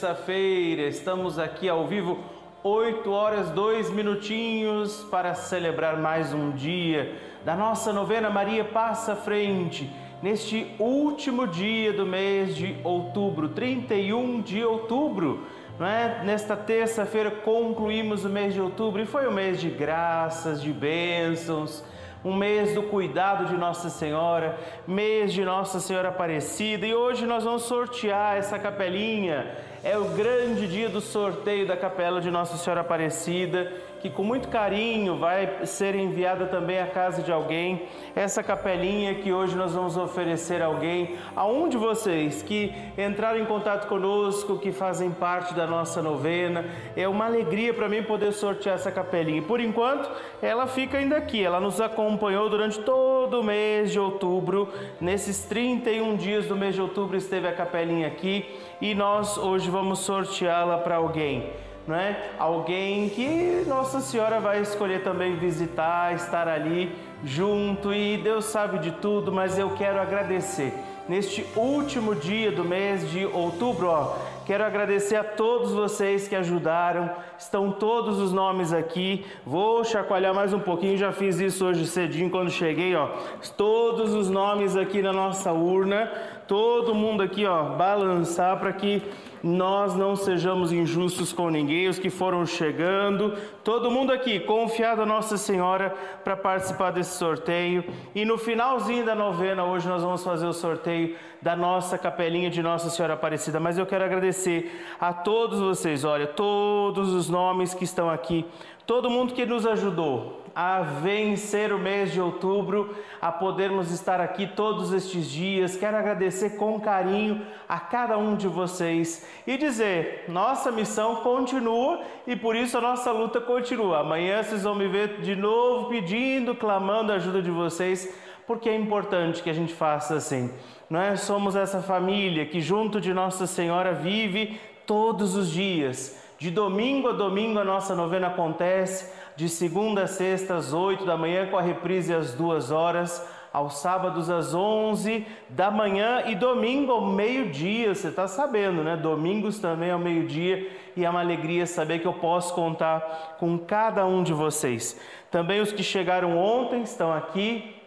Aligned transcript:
Terça-feira, 0.00 0.84
estamos 0.84 1.38
aqui 1.38 1.68
ao 1.68 1.86
vivo, 1.86 2.20
8 2.64 3.10
horas 3.10 3.50
2 3.50 3.90
minutinhos 3.90 5.04
para 5.10 5.34
celebrar 5.34 5.98
mais 5.98 6.32
um 6.32 6.52
dia 6.52 7.14
da 7.44 7.54
nossa 7.54 7.92
novena 7.92 8.30
Maria 8.30 8.64
Passa 8.64 9.14
Frente. 9.14 9.90
Neste 10.22 10.74
último 10.78 11.46
dia 11.46 11.92
do 11.92 12.06
mês 12.06 12.56
de 12.56 12.78
outubro, 12.82 13.50
31 13.50 14.40
de 14.40 14.64
outubro, 14.64 15.46
é? 15.78 16.24
Nesta 16.24 16.56
terça-feira 16.56 17.30
concluímos 17.30 18.24
o 18.24 18.30
mês 18.30 18.54
de 18.54 18.60
outubro 18.62 19.02
e 19.02 19.06
foi 19.06 19.28
um 19.28 19.32
mês 19.32 19.60
de 19.60 19.68
graças, 19.68 20.62
de 20.62 20.72
bênçãos, 20.72 21.84
um 22.24 22.34
mês 22.34 22.74
do 22.74 22.84
cuidado 22.84 23.44
de 23.44 23.54
Nossa 23.54 23.90
Senhora, 23.90 24.58
mês 24.86 25.30
de 25.30 25.44
Nossa 25.44 25.78
Senhora 25.78 26.08
Aparecida 26.08 26.86
e 26.86 26.94
hoje 26.94 27.26
nós 27.26 27.44
vamos 27.44 27.64
sortear 27.64 28.38
essa 28.38 28.58
capelinha. 28.58 29.68
É 29.82 29.96
o 29.96 30.04
grande 30.10 30.66
dia 30.66 30.90
do 30.90 31.00
sorteio 31.00 31.66
da 31.66 31.74
capela 31.74 32.20
de 32.20 32.30
Nossa 32.30 32.58
Senhora 32.58 32.82
Aparecida 32.82 33.72
que 34.00 34.08
com 34.08 34.24
muito 34.24 34.48
carinho 34.48 35.18
vai 35.18 35.66
ser 35.66 35.94
enviada 35.94 36.46
também 36.46 36.80
à 36.80 36.86
casa 36.86 37.22
de 37.22 37.30
alguém. 37.30 37.82
Essa 38.16 38.42
capelinha 38.42 39.14
que 39.14 39.32
hoje 39.32 39.54
nós 39.54 39.74
vamos 39.74 39.96
oferecer 39.96 40.62
a 40.62 40.66
alguém, 40.66 41.16
a 41.36 41.46
um 41.46 41.68
de 41.68 41.76
vocês 41.76 42.42
que 42.42 42.72
entraram 42.96 43.38
em 43.38 43.44
contato 43.44 43.86
conosco, 43.88 44.58
que 44.58 44.72
fazem 44.72 45.10
parte 45.10 45.54
da 45.54 45.66
nossa 45.66 46.00
novena. 46.02 46.64
É 46.96 47.06
uma 47.06 47.26
alegria 47.26 47.74
para 47.74 47.88
mim 47.88 48.02
poder 48.02 48.32
sortear 48.32 48.76
essa 48.76 48.90
capelinha. 48.90 49.42
Por 49.42 49.60
enquanto, 49.60 50.10
ela 50.40 50.66
fica 50.66 50.96
ainda 50.96 51.18
aqui. 51.18 51.44
Ela 51.44 51.60
nos 51.60 51.80
acompanhou 51.80 52.48
durante 52.48 52.80
todo 52.80 53.40
o 53.40 53.44
mês 53.44 53.92
de 53.92 54.00
outubro. 54.00 54.72
Nesses 54.98 55.44
31 55.44 56.16
dias 56.16 56.46
do 56.46 56.56
mês 56.56 56.74
de 56.74 56.80
outubro 56.80 57.16
esteve 57.16 57.46
a 57.46 57.52
capelinha 57.52 58.06
aqui 58.06 58.58
e 58.80 58.94
nós 58.94 59.36
hoje 59.36 59.68
vamos 59.68 59.98
sorteá-la 60.00 60.78
para 60.78 60.96
alguém 60.96 61.69
não 61.90 61.96
é? 61.96 62.30
Alguém 62.38 63.08
que 63.08 63.64
Nossa 63.66 64.00
Senhora 64.00 64.38
vai 64.38 64.60
escolher 64.62 65.02
também 65.02 65.36
visitar, 65.36 66.14
estar 66.14 66.46
ali 66.46 66.92
junto 67.24 67.92
e 67.92 68.16
Deus 68.16 68.44
sabe 68.46 68.78
de 68.78 68.92
tudo, 68.92 69.32
mas 69.32 69.58
eu 69.58 69.70
quero 69.70 70.00
agradecer. 70.00 70.72
Neste 71.08 71.44
último 71.56 72.14
dia 72.14 72.52
do 72.52 72.64
mês 72.64 73.10
de 73.10 73.26
outubro, 73.26 73.88
ó, 73.88 74.14
quero 74.46 74.62
agradecer 74.62 75.16
a 75.16 75.24
todos 75.24 75.72
vocês 75.72 76.28
que 76.28 76.36
ajudaram. 76.36 77.10
Estão 77.36 77.72
todos 77.72 78.20
os 78.20 78.32
nomes 78.32 78.72
aqui. 78.72 79.26
Vou 79.44 79.82
chacoalhar 79.82 80.32
mais 80.32 80.52
um 80.52 80.60
pouquinho, 80.60 80.96
já 80.96 81.10
fiz 81.10 81.40
isso 81.40 81.66
hoje 81.66 81.84
cedinho 81.88 82.30
quando 82.30 82.48
cheguei, 82.48 82.94
ó. 82.94 83.08
Todos 83.56 84.14
os 84.14 84.30
nomes 84.30 84.76
aqui 84.76 85.02
na 85.02 85.12
nossa 85.12 85.50
urna. 85.50 86.08
Todo 86.46 86.94
mundo 86.94 87.24
aqui, 87.24 87.44
ó, 87.44 87.64
balançar 87.76 88.60
para 88.60 88.72
que 88.72 89.02
nós 89.42 89.94
não 89.94 90.14
sejamos 90.16 90.72
injustos 90.72 91.32
com 91.32 91.48
ninguém, 91.48 91.88
os 91.88 91.98
que 91.98 92.10
foram 92.10 92.44
chegando, 92.44 93.36
todo 93.64 93.90
mundo 93.90 94.12
aqui 94.12 94.40
confiado 94.40 95.02
a 95.02 95.06
Nossa 95.06 95.36
Senhora 95.36 95.94
para 96.22 96.36
participar 96.36 96.90
desse 96.90 97.16
sorteio. 97.16 97.84
E 98.14 98.24
no 98.24 98.36
finalzinho 98.36 99.04
da 99.04 99.14
novena, 99.14 99.64
hoje 99.64 99.88
nós 99.88 100.02
vamos 100.02 100.22
fazer 100.22 100.46
o 100.46 100.52
sorteio 100.52 101.16
da 101.40 101.56
nossa 101.56 101.96
capelinha 101.96 102.50
de 102.50 102.62
Nossa 102.62 102.90
Senhora 102.90 103.14
Aparecida. 103.14 103.58
Mas 103.58 103.78
eu 103.78 103.86
quero 103.86 104.04
agradecer 104.04 104.84
a 105.00 105.12
todos 105.12 105.58
vocês, 105.58 106.04
olha, 106.04 106.26
todos 106.26 107.12
os 107.12 107.28
nomes 107.28 107.72
que 107.72 107.84
estão 107.84 108.10
aqui, 108.10 108.44
todo 108.90 109.08
mundo 109.08 109.34
que 109.34 109.46
nos 109.46 109.64
ajudou 109.66 110.42
a 110.52 110.80
vencer 110.80 111.72
o 111.72 111.78
mês 111.78 112.12
de 112.12 112.20
outubro, 112.20 112.92
a 113.22 113.30
podermos 113.30 113.92
estar 113.92 114.20
aqui 114.20 114.48
todos 114.48 114.92
estes 114.92 115.30
dias. 115.30 115.76
Quero 115.76 115.96
agradecer 115.96 116.56
com 116.56 116.80
carinho 116.80 117.40
a 117.68 117.78
cada 117.78 118.18
um 118.18 118.34
de 118.34 118.48
vocês 118.48 119.24
e 119.46 119.56
dizer: 119.56 120.24
nossa 120.26 120.72
missão 120.72 121.22
continua 121.22 122.00
e 122.26 122.34
por 122.34 122.56
isso 122.56 122.78
a 122.78 122.80
nossa 122.80 123.12
luta 123.12 123.40
continua. 123.40 124.00
Amanhã 124.00 124.42
vocês 124.42 124.64
vão 124.64 124.74
me 124.74 124.88
ver 124.88 125.20
de 125.20 125.36
novo 125.36 125.88
pedindo, 125.88 126.52
clamando 126.56 127.12
a 127.12 127.14
ajuda 127.14 127.40
de 127.40 127.50
vocês, 127.52 128.12
porque 128.44 128.68
é 128.68 128.74
importante 128.74 129.40
que 129.40 129.50
a 129.50 129.54
gente 129.54 129.72
faça 129.72 130.16
assim. 130.16 130.52
Não 130.90 131.00
é? 131.00 131.14
Somos 131.14 131.54
essa 131.54 131.80
família 131.80 132.44
que 132.44 132.60
junto 132.60 133.00
de 133.00 133.14
Nossa 133.14 133.46
Senhora 133.46 133.92
vive 133.92 134.60
todos 134.84 135.36
os 135.36 135.48
dias. 135.48 136.18
De 136.40 136.50
domingo 136.50 137.10
a 137.10 137.12
domingo 137.12 137.58
a 137.58 137.64
nossa 137.64 137.94
novena 137.94 138.28
acontece 138.28 139.12
de 139.36 139.46
segunda 139.46 140.04
a 140.04 140.06
sexta 140.06 140.54
às 140.54 140.72
8 140.72 141.04
da 141.04 141.14
manhã, 141.14 141.46
com 141.46 141.58
a 141.58 141.60
reprise 141.60 142.14
às 142.14 142.32
2 142.32 142.70
horas, 142.70 143.22
aos 143.52 143.76
sábados 143.76 144.30
às 144.30 144.54
11 144.54 145.26
da 145.50 145.70
manhã 145.70 146.22
e 146.28 146.34
domingo 146.34 146.92
ao 146.92 147.04
meio-dia. 147.04 147.94
Você 147.94 148.08
está 148.08 148.26
sabendo, 148.26 148.82
né? 148.82 148.96
Domingos 148.96 149.58
também 149.58 149.90
ao 149.90 149.98
meio-dia 149.98 150.66
e 150.96 151.04
é 151.04 151.10
uma 151.10 151.20
alegria 151.20 151.66
saber 151.66 151.98
que 151.98 152.06
eu 152.06 152.14
posso 152.14 152.54
contar 152.54 153.36
com 153.38 153.58
cada 153.58 154.06
um 154.06 154.22
de 154.22 154.32
vocês. 154.32 154.98
Também 155.30 155.60
os 155.60 155.72
que 155.72 155.82
chegaram 155.82 156.38
ontem 156.38 156.80
estão 156.80 157.12
aqui 157.12 157.79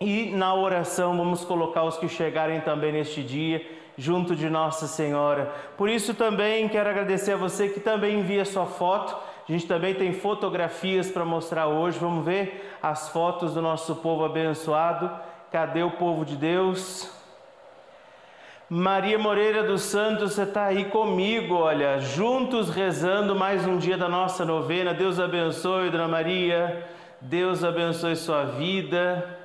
e 0.00 0.30
na 0.30 0.54
oração 0.54 1.16
vamos 1.16 1.44
colocar 1.44 1.84
os 1.84 1.96
que 1.96 2.08
chegarem 2.08 2.60
também 2.60 2.92
neste 2.92 3.22
dia 3.22 3.64
junto 3.96 4.36
de 4.36 4.48
Nossa 4.48 4.86
Senhora. 4.86 5.52
Por 5.76 5.88
isso 5.88 6.14
também 6.14 6.68
quero 6.68 6.88
agradecer 6.88 7.32
a 7.32 7.36
você 7.36 7.68
que 7.68 7.80
também 7.80 8.20
envia 8.20 8.44
sua 8.44 8.66
foto 8.66 9.16
a 9.48 9.52
gente 9.52 9.66
também 9.66 9.94
tem 9.94 10.12
fotografias 10.12 11.10
para 11.10 11.24
mostrar 11.24 11.68
hoje. 11.68 11.98
Vamos 11.98 12.22
ver 12.22 12.76
as 12.82 13.08
fotos 13.08 13.54
do 13.54 13.62
nosso 13.62 13.96
povo 13.96 14.22
abençoado. 14.22 15.10
Cadê 15.50 15.82
o 15.82 15.92
povo 15.92 16.22
de 16.22 16.36
Deus? 16.36 17.10
Maria 18.68 19.18
Moreira 19.18 19.62
dos 19.62 19.80
Santos, 19.80 20.34
você 20.34 20.42
está 20.42 20.64
aí 20.64 20.84
comigo, 20.84 21.54
olha, 21.54 21.98
juntos 21.98 22.68
rezando 22.68 23.34
mais 23.34 23.66
um 23.66 23.78
dia 23.78 23.96
da 23.96 24.06
nossa 24.06 24.44
novena. 24.44 24.92
Deus 24.92 25.18
abençoe, 25.18 25.88
Dona 25.88 26.06
Maria. 26.06 26.86
Deus 27.18 27.64
abençoe 27.64 28.16
sua 28.16 28.44
vida. 28.44 29.37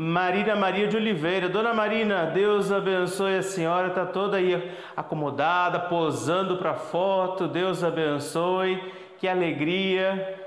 Marina 0.00 0.56
Maria 0.56 0.88
de 0.88 0.96
Oliveira. 0.96 1.46
Dona 1.46 1.74
Marina, 1.74 2.24
Deus 2.24 2.72
abençoe 2.72 3.36
a 3.36 3.42
senhora, 3.42 3.88
está 3.88 4.06
toda 4.06 4.38
aí 4.38 4.72
acomodada, 4.96 5.78
posando 5.78 6.56
para 6.56 6.72
foto. 6.72 7.46
Deus 7.46 7.84
abençoe, 7.84 8.82
que 9.18 9.28
alegria. 9.28 10.38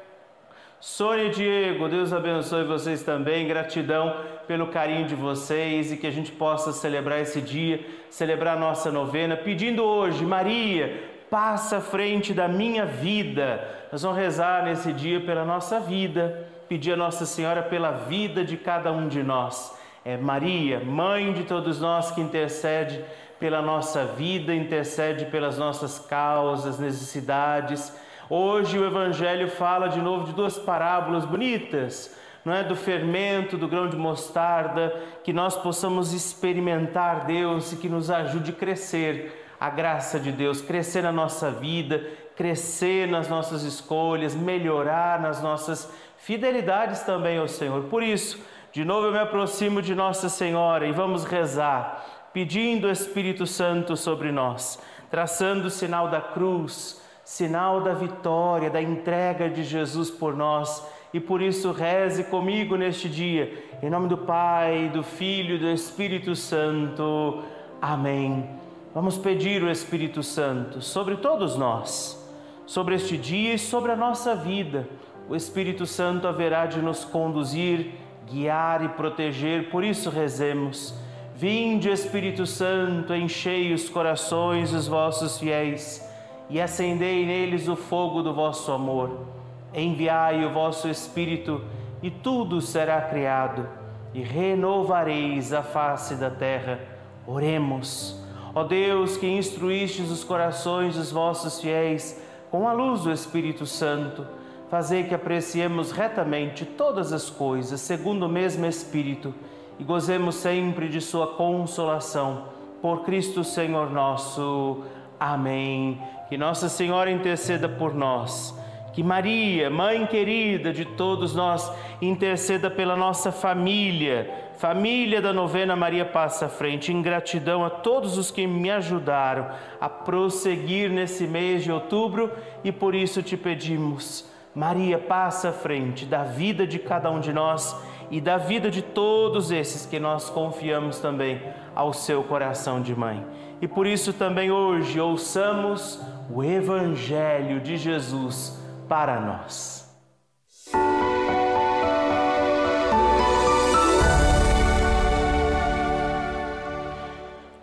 Sônia 0.79 1.29
Diego, 1.29 1.87
Deus 1.87 2.11
abençoe 2.11 2.63
vocês 2.63 3.03
também. 3.03 3.47
Gratidão 3.47 4.15
pelo 4.47 4.69
carinho 4.69 5.05
de 5.05 5.13
vocês 5.13 5.91
e 5.91 5.97
que 5.97 6.07
a 6.07 6.11
gente 6.11 6.31
possa 6.31 6.71
celebrar 6.71 7.19
esse 7.19 7.39
dia, 7.39 7.79
celebrar 8.09 8.57
a 8.57 8.59
nossa 8.59 8.91
novena, 8.91 9.37
pedindo 9.37 9.83
hoje, 9.83 10.25
Maria, 10.25 10.99
passa 11.29 11.77
à 11.77 11.81
frente 11.81 12.33
da 12.33 12.47
minha 12.47 12.87
vida. 12.87 13.63
Nós 13.91 14.01
vamos 14.01 14.17
rezar 14.17 14.63
nesse 14.63 14.91
dia 14.91 15.21
pela 15.21 15.45
nossa 15.45 15.79
vida 15.79 16.51
pedir 16.73 16.93
a 16.93 16.97
Nossa 16.97 17.23
Senhora 17.23 17.61
pela 17.61 17.91
vida 17.91 18.43
de 18.43 18.57
cada 18.57 18.91
um 18.91 19.07
de 19.07 19.21
nós. 19.21 19.77
É 20.03 20.17
Maria, 20.17 20.79
mãe 20.79 21.31
de 21.31 21.43
todos 21.43 21.79
nós, 21.79 22.09
que 22.09 22.19
intercede 22.19 22.99
pela 23.39 23.61
nossa 23.61 24.05
vida, 24.05 24.55
intercede 24.55 25.25
pelas 25.25 25.55
nossas 25.55 25.99
causas, 25.99 26.79
necessidades. 26.79 27.95
Hoje 28.27 28.79
o 28.79 28.85
Evangelho 28.87 29.51
fala 29.51 29.87
de 29.87 30.01
novo 30.01 30.25
de 30.25 30.33
duas 30.33 30.57
parábolas 30.57 31.25
bonitas, 31.25 32.17
não 32.43 32.51
é 32.51 32.63
do 32.63 32.75
fermento, 32.75 33.55
do 33.55 33.67
grão 33.67 33.87
de 33.87 33.95
mostarda, 33.95 34.99
que 35.23 35.31
nós 35.31 35.55
possamos 35.55 36.11
experimentar 36.11 37.27
Deus 37.27 37.71
e 37.71 37.75
que 37.77 37.87
nos 37.87 38.09
ajude 38.09 38.49
a 38.49 38.55
crescer 38.55 39.45
a 39.59 39.69
graça 39.69 40.19
de 40.19 40.31
Deus, 40.31 40.59
crescer 40.59 41.03
na 41.03 41.11
nossa 41.11 41.51
vida, 41.51 42.03
crescer 42.35 43.07
nas 43.07 43.27
nossas 43.29 43.61
escolhas, 43.61 44.33
melhorar 44.33 45.21
nas 45.21 45.39
nossas 45.39 45.87
fidelidades 46.23 47.01
também 47.01 47.37
ao 47.37 47.47
Senhor. 47.49 47.83
Por 47.83 48.01
isso, 48.01 48.39
de 48.71 48.85
novo 48.85 49.07
eu 49.07 49.11
me 49.11 49.19
aproximo 49.19 49.81
de 49.81 49.93
Nossa 49.93 50.29
Senhora 50.29 50.87
e 50.87 50.91
vamos 50.93 51.25
rezar, 51.25 52.29
pedindo 52.31 52.87
o 52.87 52.91
Espírito 52.91 53.45
Santo 53.45 53.97
sobre 53.97 54.31
nós, 54.31 54.81
traçando 55.11 55.67
o 55.67 55.69
sinal 55.69 56.07
da 56.07 56.21
cruz, 56.21 57.01
sinal 57.25 57.81
da 57.81 57.93
vitória, 57.93 58.69
da 58.69 58.81
entrega 58.81 59.49
de 59.49 59.63
Jesus 59.63 60.09
por 60.09 60.35
nós. 60.35 60.85
E 61.13 61.19
por 61.19 61.41
isso 61.41 61.71
reze 61.71 62.23
comigo 62.23 62.75
neste 62.77 63.09
dia, 63.09 63.61
em 63.83 63.89
nome 63.89 64.07
do 64.07 64.17
Pai, 64.17 64.89
do 64.93 65.03
Filho 65.03 65.55
e 65.55 65.59
do 65.59 65.69
Espírito 65.69 66.35
Santo. 66.37 67.43
Amém. 67.81 68.49
Vamos 68.95 69.17
pedir 69.17 69.61
o 69.61 69.69
Espírito 69.69 70.23
Santo 70.23 70.81
sobre 70.81 71.17
todos 71.17 71.57
nós, 71.57 72.17
sobre 72.65 72.95
este 72.95 73.17
dia 73.17 73.55
e 73.55 73.59
sobre 73.59 73.91
a 73.91 73.95
nossa 73.95 74.33
vida 74.33 74.87
o 75.29 75.35
Espírito 75.35 75.85
Santo 75.85 76.27
haverá 76.27 76.65
de 76.65 76.81
nos 76.81 77.05
conduzir, 77.05 77.91
guiar 78.29 78.83
e 78.83 78.89
proteger, 78.89 79.69
por 79.69 79.83
isso 79.83 80.09
rezemos. 80.09 80.93
Vinde, 81.35 81.89
Espírito 81.89 82.45
Santo, 82.45 83.13
enchei 83.13 83.73
os 83.73 83.89
corações 83.89 84.71
dos 84.71 84.87
vossos 84.87 85.39
fiéis 85.39 86.07
e 86.49 86.61
acendei 86.61 87.25
neles 87.25 87.67
o 87.67 87.75
fogo 87.75 88.21
do 88.21 88.33
vosso 88.33 88.71
amor. 88.71 89.25
Enviai 89.73 90.45
o 90.45 90.51
vosso 90.51 90.87
Espírito 90.87 91.61
e 92.01 92.11
tudo 92.11 92.61
será 92.61 93.01
criado, 93.01 93.67
e 94.13 94.21
renovareis 94.21 95.53
a 95.53 95.63
face 95.63 96.15
da 96.15 96.29
terra. 96.29 96.79
Oremos. 97.25 98.21
Ó 98.53 98.63
Deus, 98.63 99.17
que 99.17 99.25
instruístes 99.25 100.11
os 100.11 100.23
corações 100.23 100.95
dos 100.95 101.11
vossos 101.11 101.59
fiéis 101.59 102.21
com 102.51 102.67
a 102.67 102.73
luz 102.73 103.01
do 103.01 103.11
Espírito 103.11 103.65
Santo, 103.65 104.27
fazei 104.73 105.03
que 105.03 105.13
apreciemos 105.13 105.91
retamente 105.91 106.65
todas 106.65 107.13
as 107.13 107.29
coisas 107.29 107.79
segundo 107.79 108.25
o 108.25 108.27
mesmo 108.27 108.65
Espírito 108.65 109.31
e 109.77 109.83
gozemos 109.83 110.33
sempre 110.33 110.89
de 110.89 110.99
Sua 110.99 111.27
consolação. 111.27 112.45
Por 112.81 113.03
Cristo 113.03 113.43
Senhor 113.43 113.91
nosso. 113.91 114.83
Amém. 115.19 116.01
Que 116.27 116.39
Nossa 116.39 116.69
Senhora 116.69 117.11
interceda 117.11 117.69
por 117.69 117.93
nós. 117.93 118.59
Que 118.93 119.03
Maria, 119.03 119.69
mãe 119.69 120.07
querida 120.07 120.73
de 120.73 120.85
todos 120.85 121.35
nós, 121.35 121.71
interceda 122.01 122.71
pela 122.71 122.95
nossa 122.95 123.31
família 123.31 124.43
Família 124.63 125.21
da 125.21 125.33
novena 125.33 125.75
Maria 125.75 126.05
Passa 126.05 126.45
à 126.45 126.49
Frente, 126.49 126.93
em 126.93 127.01
gratidão 127.01 127.65
a 127.65 127.69
todos 127.69 128.17
os 128.17 128.31
que 128.31 128.47
me 128.47 128.71
ajudaram 128.71 129.49
a 129.81 129.89
prosseguir 129.89 130.89
nesse 130.89 131.27
mês 131.27 131.63
de 131.63 131.71
outubro 131.71 132.31
e 132.63 132.71
por 132.71 132.95
isso 132.95 133.21
te 133.21 133.35
pedimos, 133.35 134.25
Maria 134.55 134.99
passa 134.99 135.49
à 135.49 135.51
frente 135.51 136.05
da 136.05 136.23
vida 136.23 136.67
de 136.67 136.77
cada 136.77 137.09
um 137.09 137.19
de 137.19 137.33
nós 137.33 137.75
e 138.11 138.21
da 138.21 138.37
vida 138.37 138.69
de 138.69 138.83
todos 138.83 139.49
esses 139.49 139.85
que 139.87 139.99
nós 139.99 140.29
confiamos 140.29 140.99
também 140.99 141.41
ao 141.73 141.91
seu 141.91 142.23
coração 142.23 142.79
de 142.79 142.95
mãe. 142.95 143.25
E 143.59 143.67
por 143.67 143.87
isso 143.87 144.13
também 144.13 144.51
hoje 144.51 144.99
ouçamos 144.99 145.99
o 146.29 146.43
Evangelho 146.43 147.61
de 147.61 147.77
Jesus 147.77 148.61
para 148.87 149.19
nós. 149.19 149.81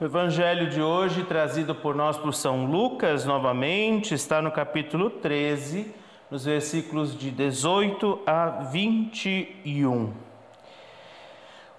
O 0.00 0.04
evangelho 0.06 0.70
de 0.70 0.80
hoje, 0.80 1.24
trazido 1.24 1.74
por 1.74 1.94
nós 1.94 2.16
por 2.16 2.32
São 2.32 2.64
Lucas 2.64 3.26
novamente, 3.26 4.14
está 4.14 4.40
no 4.40 4.50
capítulo 4.50 5.10
13, 5.10 5.99
nos 6.30 6.44
versículos 6.44 7.18
de 7.18 7.30
18 7.30 8.20
a 8.24 8.46
21. 8.70 10.12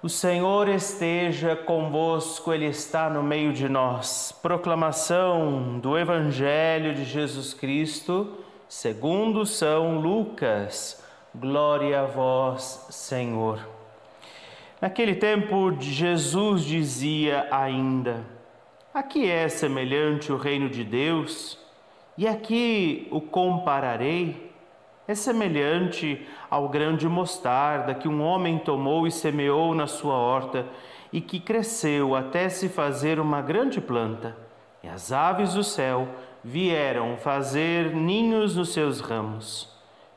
O 0.03 0.09
Senhor 0.09 0.67
esteja 0.67 1.55
convosco, 1.55 2.51
Ele 2.51 2.65
está 2.65 3.09
no 3.09 3.23
meio 3.23 3.53
de 3.53 3.69
nós. 3.69 4.31
Proclamação 4.41 5.79
do 5.79 5.97
Evangelho 5.97 6.93
de 6.93 7.05
Jesus 7.05 7.53
Cristo, 7.53 8.39
segundo 8.67 9.45
São 9.45 9.99
Lucas. 9.99 11.01
Glória 11.33 12.01
a 12.01 12.05
vós, 12.05 12.87
Senhor. 12.89 13.59
Naquele 14.81 15.15
tempo, 15.15 15.71
Jesus 15.79 16.65
dizia 16.65 17.47
ainda: 17.51 18.25
A 18.93 19.01
que 19.01 19.29
é 19.29 19.47
semelhante 19.47 20.33
o 20.33 20.37
reino 20.37 20.67
de 20.67 20.83
Deus? 20.83 21.60
E 22.17 22.27
aqui 22.27 23.07
o 23.11 23.21
compararei? 23.21 24.51
É 25.07 25.15
semelhante 25.15 26.25
ao 26.49 26.69
grão 26.69 26.95
de 26.95 27.07
mostarda 27.07 27.93
que 27.93 28.07
um 28.07 28.21
homem 28.21 28.57
tomou 28.59 29.07
e 29.07 29.11
semeou 29.11 29.73
na 29.73 29.87
sua 29.87 30.15
horta 30.15 30.65
e 31.11 31.19
que 31.19 31.39
cresceu 31.39 32.15
até 32.15 32.47
se 32.49 32.69
fazer 32.69 33.19
uma 33.19 33.41
grande 33.41 33.81
planta. 33.81 34.37
E 34.83 34.87
as 34.87 35.11
aves 35.11 35.53
do 35.53 35.63
céu 35.63 36.07
vieram 36.43 37.17
fazer 37.17 37.93
ninhos 37.93 38.55
nos 38.55 38.73
seus 38.73 38.99
ramos. 38.99 39.69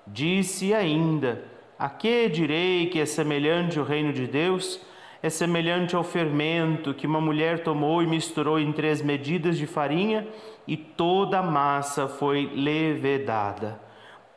Disse 0.06 0.73
ainda: 0.75 1.44
a 1.79 1.88
que 1.88 2.29
direi 2.29 2.87
que 2.87 3.00
é 3.00 3.06
semelhante 3.06 3.81
o 3.81 3.85
reino 3.85 4.12
de 4.12 4.26
Deus? 4.26 4.81
É 5.25 5.31
semelhante 5.31 5.97
ao 5.97 6.05
fermento 6.05 6.93
que 6.93 7.06
uma 7.06 7.19
mulher 7.19 7.62
tomou 7.62 8.03
e 8.03 8.06
misturou 8.06 8.61
em 8.61 8.71
três 8.71 9.00
medidas 9.00 9.56
de 9.56 9.67
farinha 9.67 10.29
e 10.69 10.76
toda 10.76 11.38
a 11.38 11.43
massa 11.43 12.06
foi 12.06 12.53
levedada. 12.55 13.81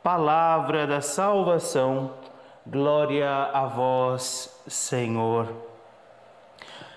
Palavra 0.02 0.86
da 0.86 1.02
salvação, 1.02 2.14
glória 2.66 3.30
a 3.30 3.66
vós, 3.66 4.62
Senhor. 4.66 5.52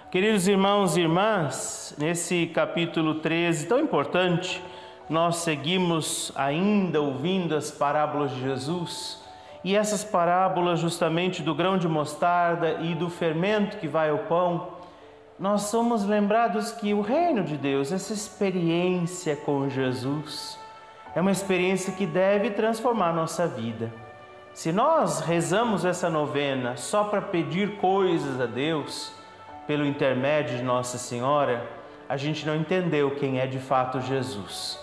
Queridos 0.09 0.47
irmãos 0.47 0.95
e 0.95 1.01
irmãs, 1.01 1.93
nesse 1.97 2.47
capítulo 2.47 3.15
13 3.15 3.67
tão 3.67 3.77
importante, 3.77 4.63
nós 5.09 5.35
seguimos 5.39 6.31
ainda 6.37 7.01
ouvindo 7.01 7.53
as 7.53 7.69
parábolas 7.69 8.31
de 8.31 8.39
Jesus 8.39 9.20
e 9.63 9.75
essas 9.75 10.03
parábolas, 10.03 10.79
justamente 10.79 11.43
do 11.43 11.53
grão 11.53 11.77
de 11.77 11.87
mostarda 11.87 12.79
e 12.81 12.95
do 12.95 13.09
fermento 13.09 13.77
que 13.77 13.87
vai 13.87 14.09
ao 14.09 14.19
pão, 14.19 14.69
nós 15.37 15.63
somos 15.63 16.05
lembrados 16.05 16.71
que 16.71 16.93
o 16.93 17.01
reino 17.01 17.43
de 17.43 17.57
Deus, 17.57 17.91
essa 17.91 18.13
experiência 18.13 19.35
com 19.35 19.69
Jesus, 19.69 20.59
é 21.15 21.21
uma 21.21 21.31
experiência 21.31 21.93
que 21.93 22.05
deve 22.05 22.51
transformar 22.51 23.13
nossa 23.13 23.47
vida. 23.47 23.91
Se 24.53 24.71
nós 24.71 25.19
rezamos 25.21 25.85
essa 25.85 26.09
novena 26.09 26.75
só 26.75 27.05
para 27.05 27.21
pedir 27.21 27.77
coisas 27.77 28.39
a 28.39 28.45
Deus, 28.45 29.13
pelo 29.65 29.85
intermédio 29.85 30.57
de 30.57 30.63
Nossa 30.63 30.97
Senhora, 30.97 31.65
a 32.09 32.17
gente 32.17 32.45
não 32.45 32.55
entendeu 32.55 33.11
quem 33.11 33.39
é 33.39 33.47
de 33.47 33.59
fato 33.59 34.01
Jesus. 34.01 34.77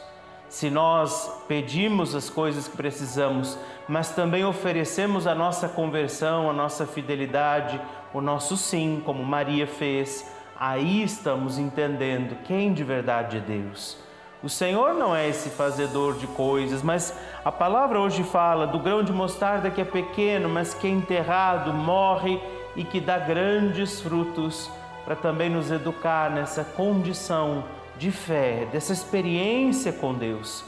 Se 0.48 0.70
nós 0.70 1.30
pedimos 1.46 2.14
as 2.14 2.30
coisas 2.30 2.66
que 2.66 2.76
precisamos, 2.76 3.58
mas 3.86 4.10
também 4.10 4.44
oferecemos 4.44 5.26
a 5.26 5.34
nossa 5.34 5.68
conversão, 5.68 6.48
a 6.48 6.52
nossa 6.52 6.86
fidelidade, 6.86 7.80
o 8.14 8.20
nosso 8.20 8.56
sim, 8.56 9.02
como 9.04 9.22
Maria 9.22 9.66
fez, 9.66 10.26
aí 10.58 11.02
estamos 11.02 11.58
entendendo 11.58 12.42
quem 12.44 12.72
de 12.72 12.82
verdade 12.82 13.36
é 13.36 13.40
Deus. 13.40 13.98
O 14.42 14.48
Senhor 14.48 14.94
não 14.94 15.14
é 15.14 15.28
esse 15.28 15.50
fazedor 15.50 16.14
de 16.14 16.26
coisas, 16.28 16.82
mas 16.82 17.14
a 17.44 17.52
palavra 17.52 18.00
hoje 18.00 18.22
fala 18.22 18.66
do 18.66 18.78
grão 18.78 19.02
de 19.02 19.12
mostarda 19.12 19.70
que 19.70 19.80
é 19.80 19.84
pequeno, 19.84 20.48
mas 20.48 20.72
que 20.72 20.86
é 20.86 20.90
enterrado, 20.90 21.74
morre 21.74 22.40
e 22.76 22.84
que 22.84 23.00
dá 23.00 23.18
grandes 23.18 24.00
frutos, 24.00 24.70
para 25.04 25.16
também 25.16 25.50
nos 25.50 25.70
educar 25.70 26.30
nessa 26.30 26.62
condição 26.62 27.64
de 27.98 28.12
fé, 28.12 28.66
dessa 28.72 28.92
experiência 28.92 29.92
com 29.92 30.14
Deus. 30.14 30.64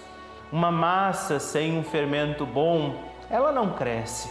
Uma 0.52 0.70
massa 0.70 1.38
sem 1.38 1.78
um 1.78 1.84
fermento 1.84 2.44
bom, 2.44 2.94
ela 3.30 3.52
não 3.52 3.70
cresce. 3.70 4.28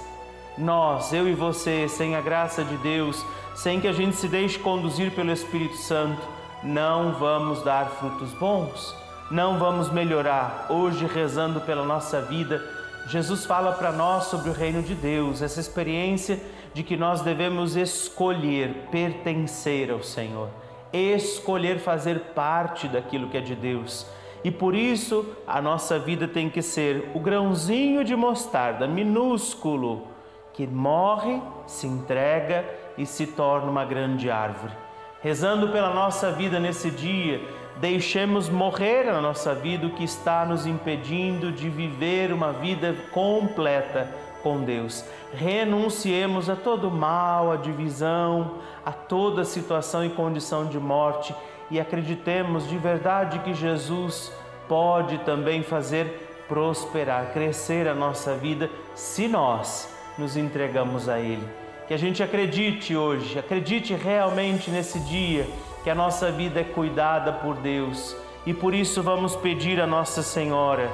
Nós, 0.57 1.13
eu 1.13 1.27
e 1.27 1.33
você, 1.33 1.87
sem 1.87 2.15
a 2.15 2.21
graça 2.21 2.63
de 2.63 2.75
Deus, 2.77 3.25
sem 3.55 3.79
que 3.79 3.87
a 3.87 3.93
gente 3.93 4.17
se 4.17 4.27
deixe 4.27 4.59
conduzir 4.59 5.11
pelo 5.11 5.31
Espírito 5.31 5.77
Santo, 5.77 6.21
não 6.61 7.13
vamos 7.13 7.63
dar 7.63 7.89
frutos 7.91 8.33
bons, 8.33 8.93
não 9.31 9.57
vamos 9.57 9.89
melhorar. 9.89 10.67
Hoje, 10.69 11.05
rezando 11.05 11.61
pela 11.61 11.85
nossa 11.85 12.21
vida, 12.21 12.61
Jesus 13.07 13.45
fala 13.45 13.71
para 13.71 13.93
nós 13.93 14.25
sobre 14.25 14.49
o 14.49 14.53
reino 14.53 14.83
de 14.83 14.93
Deus, 14.93 15.41
essa 15.41 15.61
experiência 15.61 16.37
de 16.73 16.83
que 16.83 16.97
nós 16.97 17.21
devemos 17.21 17.77
escolher 17.77 18.87
pertencer 18.91 19.89
ao 19.89 20.03
Senhor 20.03 20.49
escolher 20.93 21.79
fazer 21.79 22.19
parte 22.33 22.87
daquilo 22.87 23.29
que 23.29 23.37
é 23.37 23.41
de 23.41 23.55
Deus. 23.55 24.07
E 24.43 24.49
por 24.49 24.73
isso 24.73 25.25
a 25.45 25.61
nossa 25.61 25.99
vida 25.99 26.27
tem 26.27 26.49
que 26.49 26.61
ser 26.61 27.11
o 27.13 27.19
grãozinho 27.19 28.03
de 28.03 28.15
mostarda 28.15 28.87
minúsculo 28.87 30.07
que 30.53 30.65
morre, 30.65 31.41
se 31.67 31.87
entrega 31.87 32.65
e 32.97 33.05
se 33.05 33.27
torna 33.27 33.69
uma 33.69 33.85
grande 33.85 34.29
árvore. 34.29 34.73
Rezando 35.21 35.69
pela 35.69 35.93
nossa 35.93 36.31
vida 36.31 36.59
nesse 36.59 36.89
dia, 36.89 37.41
deixemos 37.77 38.49
morrer 38.49 39.05
na 39.05 39.21
nossa 39.21 39.53
vida 39.53 39.87
o 39.87 39.91
que 39.91 40.03
está 40.03 40.45
nos 40.45 40.65
impedindo 40.65 41.51
de 41.51 41.69
viver 41.69 42.33
uma 42.33 42.51
vida 42.51 42.95
completa 43.11 44.13
com 44.41 44.63
Deus. 44.63 45.03
Renunciemos 45.33 46.49
a 46.49 46.55
todo 46.55 46.89
mal, 46.89 47.51
a 47.51 47.55
divisão, 47.55 48.55
a 48.85 48.91
toda 48.91 49.43
situação 49.43 50.03
e 50.05 50.09
condição 50.09 50.65
de 50.65 50.79
morte 50.79 51.33
e 51.69 51.79
acreditemos 51.79 52.67
de 52.67 52.77
verdade 52.77 53.39
que 53.39 53.53
Jesus 53.53 54.31
pode 54.67 55.17
também 55.19 55.63
fazer 55.63 56.27
prosperar, 56.47 57.31
crescer 57.31 57.87
a 57.87 57.93
nossa 57.93 58.33
vida 58.33 58.69
se 58.95 59.27
nós 59.27 59.93
nos 60.17 60.35
entregamos 60.35 61.07
a 61.07 61.19
Ele. 61.19 61.47
Que 61.87 61.93
a 61.93 61.97
gente 61.97 62.21
acredite 62.21 62.95
hoje, 62.95 63.37
acredite 63.37 63.93
realmente 63.93 64.71
nesse 64.71 64.99
dia 65.01 65.47
que 65.83 65.89
a 65.89 65.95
nossa 65.95 66.31
vida 66.31 66.59
é 66.59 66.63
cuidada 66.63 67.31
por 67.31 67.55
Deus 67.55 68.15
e 68.45 68.53
por 68.53 68.73
isso 68.73 69.03
vamos 69.03 69.35
pedir 69.35 69.79
a 69.79 69.87
Nossa 69.87 70.23
Senhora 70.23 70.89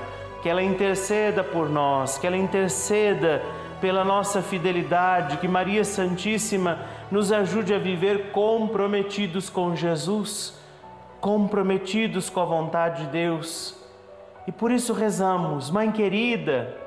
que 0.45 0.49
ela 0.49 0.61
interceda 0.61 1.43
por 1.43 1.67
nós, 1.67 2.19
que 2.19 2.27
ela 2.27 2.37
interceda 2.37 3.41
pela 3.81 4.03
nossa 4.03 4.43
fidelidade, 4.43 5.37
que 5.37 5.47
Maria 5.47 5.83
Santíssima 5.83 6.81
nos 7.09 7.31
ajude 7.31 7.73
a 7.73 7.79
viver 7.79 8.29
comprometidos 8.31 9.49
com 9.49 9.75
Jesus, 9.75 10.53
comprometidos 11.19 12.29
com 12.29 12.41
a 12.41 12.45
vontade 12.45 13.05
de 13.05 13.09
Deus. 13.09 13.75
E 14.45 14.51
por 14.51 14.69
isso 14.69 14.93
rezamos, 14.93 15.71
Mãe 15.71 15.91
querida, 15.91 16.77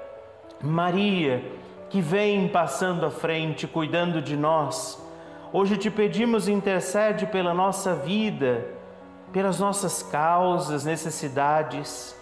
Maria, 0.62 1.42
que 1.90 2.00
vem 2.00 2.46
passando 2.46 3.04
à 3.04 3.10
frente, 3.10 3.66
cuidando 3.66 4.22
de 4.22 4.36
nós, 4.36 5.04
Hoje 5.52 5.76
te 5.76 5.90
pedimos, 5.90 6.46
intercede 6.46 7.26
pela 7.26 7.52
nossa 7.52 7.92
vida, 7.92 8.66
pelas 9.32 9.58
nossas 9.58 10.00
causas, 10.00 10.84
necessidades, 10.84 12.17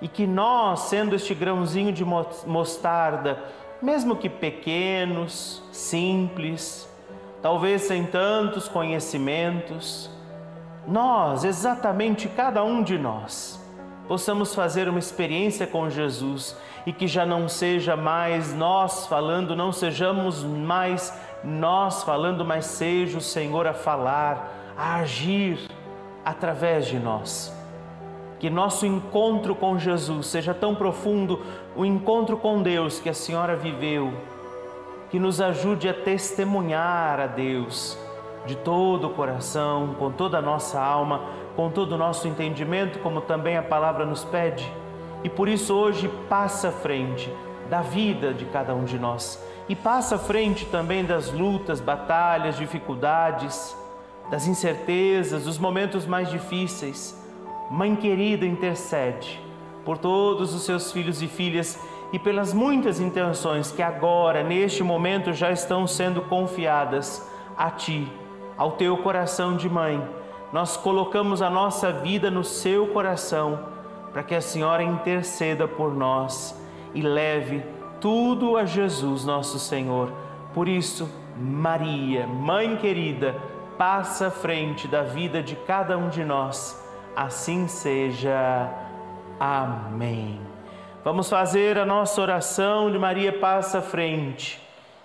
e 0.00 0.08
que 0.08 0.26
nós, 0.26 0.80
sendo 0.80 1.14
este 1.14 1.34
grãozinho 1.34 1.92
de 1.92 2.04
mostarda, 2.04 3.38
mesmo 3.82 4.16
que 4.16 4.28
pequenos, 4.28 5.62
simples, 5.72 6.88
talvez 7.42 7.82
sem 7.82 8.04
tantos 8.04 8.68
conhecimentos, 8.68 10.10
nós, 10.86 11.44
exatamente 11.44 12.28
cada 12.28 12.64
um 12.64 12.82
de 12.82 12.96
nós, 12.98 13.62
possamos 14.06 14.54
fazer 14.54 14.88
uma 14.88 14.98
experiência 14.98 15.66
com 15.66 15.90
Jesus 15.90 16.56
e 16.86 16.92
que 16.92 17.06
já 17.06 17.26
não 17.26 17.48
seja 17.48 17.96
mais 17.96 18.54
nós 18.54 19.06
falando, 19.06 19.54
não 19.54 19.70
sejamos 19.70 20.42
mais 20.42 21.12
nós 21.44 22.02
falando, 22.02 22.44
mas 22.44 22.66
seja 22.66 23.18
o 23.18 23.20
Senhor 23.20 23.66
a 23.66 23.74
falar, 23.74 24.74
a 24.76 24.96
agir 24.96 25.58
através 26.24 26.86
de 26.86 26.98
nós. 26.98 27.57
Que 28.38 28.48
nosso 28.48 28.86
encontro 28.86 29.54
com 29.54 29.78
Jesus 29.78 30.26
seja 30.26 30.54
tão 30.54 30.74
profundo, 30.74 31.40
o 31.76 31.84
encontro 31.84 32.36
com 32.36 32.62
Deus 32.62 33.00
que 33.00 33.08
a 33.08 33.14
senhora 33.14 33.56
viveu, 33.56 34.12
que 35.10 35.18
nos 35.18 35.40
ajude 35.40 35.88
a 35.88 35.94
testemunhar 35.94 37.18
a 37.18 37.26
Deus 37.26 37.98
de 38.46 38.56
todo 38.56 39.08
o 39.08 39.10
coração, 39.10 39.94
com 39.98 40.10
toda 40.10 40.38
a 40.38 40.42
nossa 40.42 40.80
alma, 40.80 41.22
com 41.56 41.68
todo 41.70 41.92
o 41.92 41.98
nosso 41.98 42.28
entendimento, 42.28 43.00
como 43.00 43.20
também 43.20 43.56
a 43.56 43.62
palavra 43.62 44.06
nos 44.06 44.24
pede. 44.24 44.70
E 45.24 45.28
por 45.28 45.48
isso 45.48 45.74
hoje 45.74 46.08
passa 46.28 46.68
à 46.68 46.72
frente 46.72 47.30
da 47.68 47.80
vida 47.80 48.32
de 48.32 48.44
cada 48.46 48.74
um 48.74 48.84
de 48.84 48.98
nós 48.98 49.42
e 49.68 49.74
passa 49.74 50.14
à 50.14 50.18
frente 50.18 50.64
também 50.66 51.04
das 51.04 51.30
lutas, 51.30 51.80
batalhas, 51.80 52.56
dificuldades, 52.56 53.76
das 54.30 54.46
incertezas, 54.46 55.44
dos 55.44 55.58
momentos 55.58 56.06
mais 56.06 56.30
difíceis. 56.30 57.17
Mãe 57.70 57.94
querida, 57.94 58.46
intercede 58.46 59.40
por 59.84 59.98
todos 59.98 60.54
os 60.54 60.62
seus 60.62 60.92
filhos 60.92 61.22
e 61.22 61.28
filhas 61.28 61.78
e 62.12 62.18
pelas 62.18 62.52
muitas 62.52 63.00
intenções 63.00 63.70
que 63.70 63.82
agora, 63.82 64.42
neste 64.42 64.82
momento, 64.82 65.32
já 65.32 65.50
estão 65.50 65.86
sendo 65.86 66.22
confiadas 66.22 67.26
a 67.56 67.70
Ti, 67.70 68.10
ao 68.56 68.72
Teu 68.72 68.96
coração 68.98 69.56
de 69.56 69.68
mãe. 69.68 70.02
Nós 70.52 70.76
colocamos 70.76 71.42
a 71.42 71.50
nossa 71.50 71.92
vida 71.92 72.30
no 72.30 72.42
Seu 72.42 72.86
coração 72.88 73.60
para 74.12 74.22
que 74.22 74.34
a 74.34 74.40
Senhora 74.40 74.82
interceda 74.82 75.68
por 75.68 75.94
nós 75.94 76.58
e 76.94 77.02
leve 77.02 77.62
tudo 78.00 78.56
a 78.56 78.64
Jesus, 78.64 79.24
nosso 79.24 79.58
Senhor. 79.58 80.10
Por 80.54 80.68
isso, 80.68 81.08
Maria, 81.36 82.26
Mãe 82.26 82.76
querida, 82.76 83.36
passa 83.76 84.28
à 84.28 84.30
frente 84.30 84.88
da 84.88 85.02
vida 85.02 85.42
de 85.42 85.54
cada 85.54 85.98
um 85.98 86.08
de 86.08 86.24
nós. 86.24 86.87
Assim 87.20 87.66
seja. 87.66 88.70
Amém. 89.40 90.40
Vamos 91.02 91.28
fazer 91.28 91.76
a 91.76 91.84
nossa 91.84 92.22
oração 92.22 92.92
de 92.92 92.96
Maria 92.96 93.32
passa 93.32 93.82
frente 93.82 94.60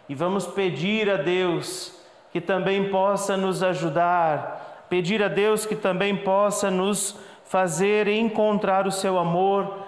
e 0.07 0.13
vamos 0.13 0.45
pedir 0.45 1.09
a 1.09 1.17
Deus 1.17 1.91
que 2.31 2.39
também 2.39 2.91
possa 2.91 3.35
nos 3.35 3.63
ajudar, 3.63 4.85
pedir 4.91 5.23
a 5.23 5.27
Deus 5.27 5.65
que 5.65 5.75
também 5.75 6.15
possa 6.15 6.69
nos 6.69 7.17
fazer 7.45 8.07
encontrar 8.07 8.85
o 8.85 8.91
seu 8.91 9.17
amor 9.17 9.79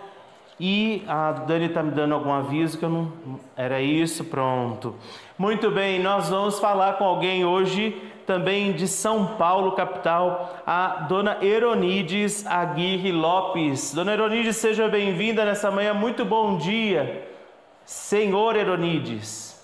e 0.60 1.04
a 1.08 1.32
Dani 1.32 1.66
está 1.66 1.84
me 1.84 1.92
dando 1.92 2.14
algum 2.14 2.32
aviso 2.32 2.78
que 2.78 2.86
eu 2.86 2.90
não. 2.90 3.12
Era 3.58 3.82
isso, 3.82 4.24
pronto. 4.24 4.96
Muito 5.38 5.70
bem, 5.70 6.00
nós 6.00 6.30
vamos 6.30 6.60
falar 6.60 6.94
com 6.94 7.04
alguém 7.04 7.44
hoje, 7.44 7.92
também 8.26 8.72
de 8.72 8.88
São 8.88 9.36
Paulo, 9.36 9.74
capital, 9.74 10.56
a 10.66 11.06
dona 11.10 11.44
Eronides 11.44 12.46
Aguirre 12.48 13.12
Lopes. 13.12 13.94
Dona 13.94 14.14
Eronides, 14.14 14.56
seja 14.56 14.88
bem-vinda 14.88 15.44
nessa 15.44 15.70
manhã. 15.70 15.94
Muito 15.94 16.24
bom 16.24 16.58
dia, 16.58 17.28
senhor 17.84 18.56
Eronides. 18.56 19.62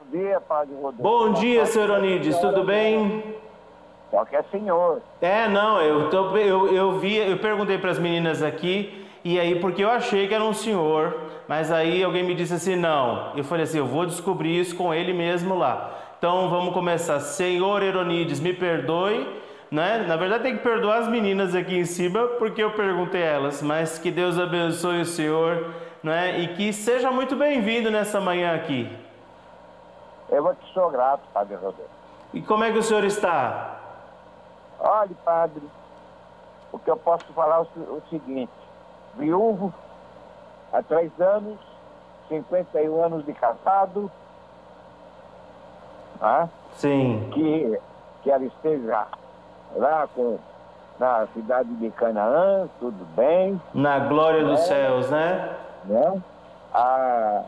Bom 0.00 0.18
dia, 0.18 0.40
Padre 0.42 0.74
Rodrigo. 0.74 1.02
Bom 1.02 1.32
dia, 1.32 1.64
senhor 1.64 1.88
Eronides, 1.88 2.38
tudo 2.38 2.64
bem? 2.64 3.24
Só 4.10 4.24
que 4.26 4.36
é 4.36 4.42
senhor. 4.50 5.00
É, 5.22 5.48
não, 5.48 5.80
eu, 5.80 6.10
tô, 6.10 6.36
eu, 6.36 6.68
eu 6.68 6.98
vi, 6.98 7.16
eu 7.16 7.38
perguntei 7.38 7.78
para 7.78 7.90
as 7.90 7.98
meninas 7.98 8.42
aqui 8.42 9.07
e 9.28 9.38
aí, 9.38 9.60
porque 9.60 9.84
eu 9.84 9.90
achei 9.90 10.26
que 10.26 10.32
era 10.32 10.42
um 10.42 10.54
senhor, 10.54 11.14
mas 11.46 11.70
aí 11.70 12.02
alguém 12.02 12.24
me 12.24 12.34
disse 12.34 12.54
assim: 12.54 12.74
não. 12.76 13.36
Eu 13.36 13.44
falei 13.44 13.64
assim: 13.64 13.76
eu 13.76 13.86
vou 13.86 14.06
descobrir 14.06 14.58
isso 14.58 14.74
com 14.74 14.94
ele 14.94 15.12
mesmo 15.12 15.54
lá. 15.54 15.90
Então 16.18 16.48
vamos 16.48 16.72
começar. 16.72 17.20
Senhor 17.20 17.82
Eronides, 17.82 18.40
me 18.40 18.54
perdoe. 18.54 19.28
Né? 19.70 20.06
Na 20.08 20.16
verdade, 20.16 20.44
tem 20.44 20.56
que 20.56 20.62
perdoar 20.62 21.00
as 21.00 21.08
meninas 21.08 21.54
aqui 21.54 21.76
em 21.76 21.84
cima, 21.84 22.26
porque 22.38 22.62
eu 22.62 22.70
perguntei 22.70 23.20
elas, 23.20 23.60
mas 23.62 23.98
que 23.98 24.10
Deus 24.10 24.38
abençoe 24.38 25.02
o 25.02 25.04
Senhor 25.04 25.74
né? 26.02 26.38
e 26.40 26.48
que 26.54 26.72
seja 26.72 27.10
muito 27.10 27.36
bem-vindo 27.36 27.90
nessa 27.90 28.18
manhã 28.18 28.54
aqui. 28.54 28.90
Eu 30.30 30.42
vou 30.42 30.54
te 30.54 30.72
sou 30.72 30.88
grato, 30.88 31.20
Padre 31.34 31.56
Rodolfo. 31.56 31.82
E 32.32 32.40
como 32.40 32.64
é 32.64 32.72
que 32.72 32.78
o 32.78 32.82
senhor 32.82 33.04
está? 33.04 33.76
Olha, 34.80 35.14
Padre, 35.22 35.62
o 36.72 36.78
que 36.78 36.90
eu 36.90 36.96
posso 36.96 37.26
falar 37.34 37.56
é 37.56 37.60
o 37.60 38.02
seguinte: 38.08 38.50
viúvo 39.16 39.72
há 40.72 40.82
três 40.82 41.10
anos, 41.20 41.58
51 42.28 43.02
anos 43.02 43.24
de 43.24 43.32
casado. 43.32 44.10
Né? 46.20 46.48
Sim. 46.72 47.30
Que, 47.32 47.78
que 48.22 48.30
ela 48.30 48.44
esteja 48.44 49.06
lá 49.76 50.08
com, 50.14 50.38
na 50.98 51.26
cidade 51.34 51.72
de 51.76 51.90
Canaã, 51.90 52.68
tudo 52.80 53.04
bem. 53.16 53.60
Na 53.74 53.98
glória 54.00 54.44
dos 54.44 54.60
né? 54.60 54.66
céus, 54.66 55.10
né? 55.10 55.56
né? 55.84 56.22
Há 56.72 57.44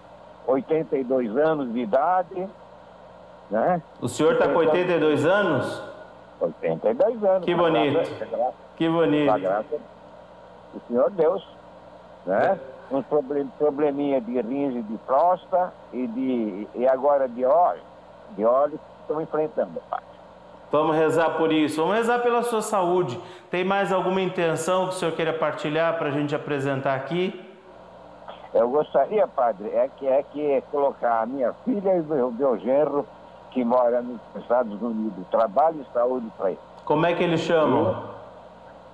82 0.46 1.36
anos 1.36 1.72
de 1.72 1.80
idade. 1.80 2.48
Né? 3.50 3.82
O 4.00 4.08
senhor 4.08 4.34
está 4.34 4.48
com 4.48 4.58
82 4.58 5.26
anos? 5.26 5.82
82 6.40 7.24
anos. 7.24 7.44
Que 7.44 7.54
bonito. 7.54 7.98
que 8.76 8.88
bonito. 8.88 9.32
O 10.74 10.80
Senhor 10.88 11.10
Deus 11.10 11.44
né? 12.26 12.58
Um 12.90 13.02
probleminha 13.56 14.20
de 14.20 14.40
rins 14.40 14.74
e 14.74 14.82
de 14.82 14.98
próstata 14.98 15.72
e, 15.92 16.06
de, 16.08 16.68
e 16.74 16.88
agora 16.88 17.28
de 17.28 17.44
óleo, 17.44 17.82
de 18.36 18.44
óleo 18.44 18.72
que 18.78 19.02
estão 19.02 19.20
enfrentando, 19.20 19.80
pai. 19.88 20.00
Vamos 20.72 20.96
rezar 20.96 21.36
por 21.36 21.52
isso, 21.52 21.80
vamos 21.80 21.96
rezar 21.96 22.20
pela 22.20 22.42
sua 22.42 22.62
saúde. 22.62 23.18
Tem 23.50 23.64
mais 23.64 23.92
alguma 23.92 24.20
intenção 24.20 24.88
que 24.88 24.94
o 24.94 24.96
senhor 24.96 25.12
queira 25.12 25.32
partilhar 25.32 25.98
para 25.98 26.08
a 26.08 26.12
gente 26.12 26.34
apresentar 26.34 26.94
aqui? 26.94 27.48
Eu 28.52 28.68
gostaria, 28.68 29.26
padre, 29.28 29.68
é 29.68 29.88
que 29.96 30.06
é 30.06 30.24
que 30.24 30.62
colocar 30.72 31.22
a 31.22 31.26
minha 31.26 31.52
filha 31.64 31.96
e 31.96 32.00
o 32.00 32.32
meu 32.32 32.58
genro 32.58 33.06
que 33.52 33.64
mora 33.64 34.02
nos 34.02 34.20
Estados 34.36 34.80
Unidos, 34.82 35.24
trabalho 35.30 35.84
e 35.88 35.92
saúde 35.92 36.26
para 36.36 36.50
ele. 36.50 36.60
Como 36.84 37.06
é 37.06 37.14
que 37.14 37.22
eles 37.22 37.40
chamam? 37.40 38.09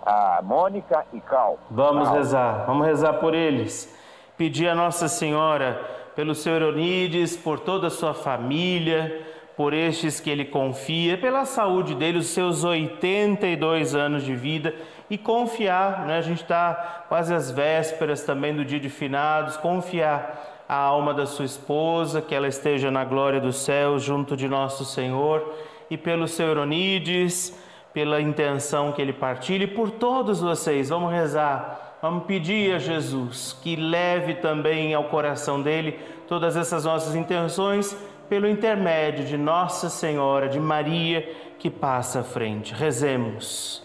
A 0.06 0.40
Mônica 0.40 1.04
e 1.12 1.20
Cal. 1.20 1.58
Vamos 1.68 2.08
Cal. 2.08 2.16
rezar, 2.16 2.64
vamos 2.64 2.86
rezar 2.86 3.14
por 3.14 3.34
eles. 3.34 3.92
Pedir 4.38 4.68
a 4.68 4.74
Nossa 4.74 5.08
Senhora 5.08 5.80
pelo 6.14 6.34
seu 6.34 6.52
Euronides, 6.52 7.36
por 7.36 7.58
toda 7.58 7.88
a 7.88 7.90
sua 7.90 8.14
família, 8.14 9.26
por 9.56 9.74
estes 9.74 10.20
que 10.20 10.30
ele 10.30 10.44
confia, 10.44 11.18
pela 11.18 11.44
saúde 11.44 11.94
dele, 11.94 12.18
os 12.18 12.28
seus 12.28 12.62
82 12.62 13.94
anos 13.94 14.22
de 14.22 14.34
vida 14.34 14.74
e 15.10 15.18
confiar, 15.18 16.06
né? 16.06 16.18
a 16.18 16.22
gente 16.22 16.42
está 16.42 17.04
quase 17.08 17.34
às 17.34 17.50
vésperas 17.50 18.22
também 18.22 18.54
do 18.54 18.64
dia 18.64 18.78
de 18.78 18.88
finados, 18.88 19.56
confiar 19.56 20.64
a 20.68 20.76
alma 20.76 21.14
da 21.14 21.26
sua 21.26 21.44
esposa, 21.44 22.20
que 22.20 22.34
ela 22.34 22.48
esteja 22.48 22.90
na 22.90 23.04
glória 23.04 23.40
do 23.40 23.52
céu 23.52 23.98
junto 23.98 24.36
de 24.36 24.48
nosso 24.48 24.84
Senhor 24.84 25.54
e 25.90 25.96
pelo 25.96 26.28
seu 26.28 26.48
Euronides 26.48 27.56
pela 27.96 28.20
intenção 28.20 28.92
que 28.92 29.00
ele 29.00 29.14
partilha 29.14 29.64
e 29.64 29.66
por 29.66 29.90
todos 29.90 30.42
vocês. 30.42 30.90
Vamos 30.90 31.10
rezar, 31.10 31.96
vamos 32.02 32.24
pedir 32.24 32.74
a 32.74 32.78
Jesus 32.78 33.58
que 33.62 33.74
leve 33.74 34.34
também 34.34 34.92
ao 34.92 35.04
coração 35.04 35.62
dele 35.62 35.98
todas 36.28 36.58
essas 36.58 36.84
nossas 36.84 37.14
intenções 37.14 37.96
pelo 38.28 38.46
intermédio 38.46 39.24
de 39.24 39.38
Nossa 39.38 39.88
Senhora, 39.88 40.46
de 40.46 40.60
Maria 40.60 41.26
que 41.58 41.70
passa 41.70 42.20
à 42.20 42.22
frente. 42.22 42.74
Rezemos. 42.74 43.82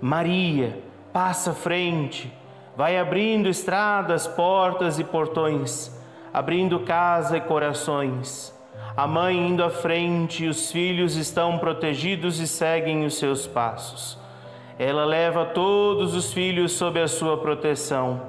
Maria, 0.00 0.78
passa 1.12 1.50
à 1.50 1.54
frente, 1.54 2.32
vai 2.74 2.98
abrindo 2.98 3.50
estradas, 3.50 4.26
portas 4.26 4.98
e 4.98 5.04
portões, 5.04 5.94
abrindo 6.32 6.80
casa 6.80 7.36
e 7.36 7.40
corações 7.42 8.58
a 8.96 9.06
mãe 9.06 9.48
indo 9.48 9.64
à 9.64 9.70
frente, 9.70 10.46
os 10.46 10.70
filhos 10.70 11.16
estão 11.16 11.58
protegidos 11.58 12.38
e 12.38 12.46
seguem 12.46 13.06
os 13.06 13.16
seus 13.16 13.46
passos. 13.46 14.18
Ela 14.78 15.04
leva 15.04 15.46
todos 15.46 16.14
os 16.14 16.32
filhos 16.32 16.72
sob 16.72 17.00
a 17.00 17.08
sua 17.08 17.38
proteção. 17.38 18.20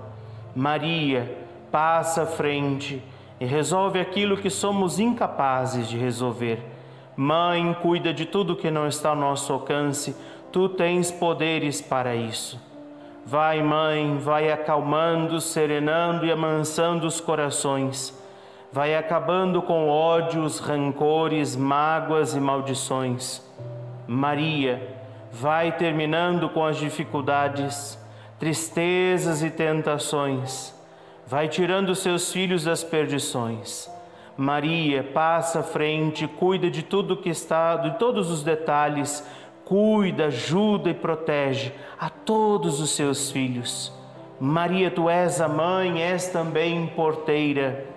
Maria 0.56 1.38
passa 1.72 2.24
à 2.24 2.26
frente 2.26 3.04
e 3.40 3.46
resolve 3.46 4.00
aquilo 4.00 4.38
que 4.38 4.50
somos 4.50 5.00
incapazes 5.00 5.90
de 5.90 5.98
resolver. 5.98 6.64
Mãe, 7.16 7.76
cuida 7.82 8.14
de 8.14 8.26
tudo 8.26 8.56
que 8.56 8.72
não 8.72 8.88
está 8.88 9.10
ao 9.10 9.16
nosso 9.16 9.52
alcance, 9.52 10.16
tu 10.52 10.70
tens 10.70 11.12
poderes 11.12 11.82
para 11.82 12.16
isso. 12.16 12.62
Vai, 13.26 13.62
mãe, 13.62 14.18
vai 14.18 14.52
acalmando, 14.52 15.42
serenando 15.42 16.26
e 16.26 16.32
amansando 16.32 17.06
os 17.06 17.20
corações. 17.20 18.23
Vai 18.74 18.96
acabando 18.96 19.62
com 19.62 19.88
ódios, 19.88 20.60
rancores, 20.60 21.56
mágoas 21.56 22.36
e 22.36 22.40
maldições. 22.40 23.42
Maria, 24.08 24.82
vai 25.32 25.72
terminando 25.72 26.50
com 26.50 26.66
as 26.66 26.76
dificuldades, 26.78 27.98
tristezas 28.38 29.42
e 29.42 29.50
tentações. 29.50 30.74
Vai 31.26 31.48
tirando 31.48 31.96
seus 31.96 32.34
filhos 32.34 32.66
das 32.66 32.84
perdições. 32.84 33.90
Maria, 34.36 35.04
passa 35.04 35.60
à 35.60 35.64
frente, 35.64 36.28
cuida 36.28 36.70
de 36.70 36.82
tudo 36.82 37.16
que 37.16 37.30
está, 37.30 37.78
de 37.78 38.00
todos 38.00 38.32
os 38.32 38.44
detalhes 38.44 39.24
cuida, 39.66 40.26
ajuda 40.26 40.90
e 40.90 40.94
protege 40.94 41.72
a 42.00 42.10
todos 42.10 42.80
os 42.80 42.92
seus 42.92 43.32
filhos. 43.32 43.92
Maria, 44.40 44.92
tu 44.92 45.10
és 45.10 45.40
a 45.40 45.48
mãe, 45.48 46.02
és 46.02 46.28
também 46.28 46.88
porteira. 46.88 47.93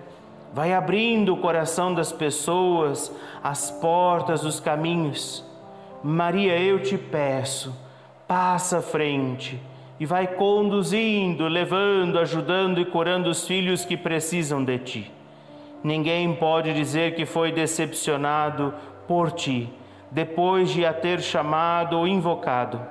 Vai 0.57 0.73
abrindo 0.73 1.35
o 1.35 1.37
coração 1.37 1.93
das 1.93 2.11
pessoas, 2.11 3.15
as 3.43 3.69
portas 3.69 4.41
dos 4.41 4.59
caminhos. 4.59 5.45
Maria, 6.03 6.59
eu 6.59 6.81
te 6.81 6.97
peço, 6.97 7.79
passa 8.27 8.79
à 8.79 8.81
frente 8.81 9.61
e 9.99 10.05
vai 10.07 10.25
conduzindo, 10.25 11.47
levando, 11.47 12.17
ajudando 12.17 12.81
e 12.81 12.85
curando 12.85 13.29
os 13.29 13.45
filhos 13.45 13.85
que 13.85 13.95
precisam 13.95 14.63
de 14.63 14.79
ti. 14.79 15.11
Ninguém 15.83 16.33
pode 16.33 16.73
dizer 16.73 17.13
que 17.13 17.23
foi 17.23 17.51
decepcionado 17.51 18.73
por 19.07 19.29
ti 19.33 19.69
depois 20.09 20.71
de 20.71 20.87
a 20.87 20.91
ter 20.91 21.21
chamado 21.21 21.99
ou 21.99 22.07
invocado. 22.07 22.81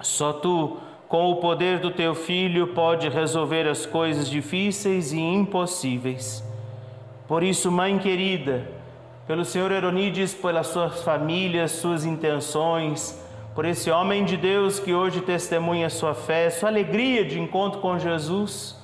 Só 0.00 0.32
tu, 0.32 0.76
com 1.08 1.28
o 1.32 1.36
poder 1.40 1.80
do 1.80 1.90
teu 1.90 2.14
Filho, 2.14 2.68
pode 2.68 3.08
resolver 3.08 3.66
as 3.66 3.84
coisas 3.84 4.30
difíceis 4.30 5.12
e 5.12 5.18
impossíveis. 5.18 6.53
Por 7.26 7.42
isso, 7.42 7.70
Mãe 7.70 7.98
querida, 7.98 8.68
pelo 9.26 9.44
Senhor 9.44 9.72
Eronides, 9.72 10.34
pelas 10.34 10.66
suas 10.66 11.02
famílias, 11.02 11.70
suas 11.72 12.04
intenções, 12.04 13.18
por 13.54 13.64
esse 13.64 13.90
homem 13.90 14.24
de 14.24 14.36
Deus 14.36 14.78
que 14.78 14.92
hoje 14.92 15.20
testemunha 15.20 15.88
sua 15.88 16.14
fé, 16.14 16.50
sua 16.50 16.68
alegria 16.68 17.24
de 17.24 17.40
encontro 17.40 17.80
com 17.80 17.98
Jesus, 17.98 18.76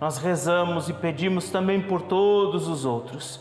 nós 0.00 0.18
rezamos 0.18 0.88
e 0.88 0.92
pedimos 0.92 1.50
também 1.50 1.80
por 1.80 2.02
todos 2.02 2.68
os 2.68 2.84
outros 2.84 3.40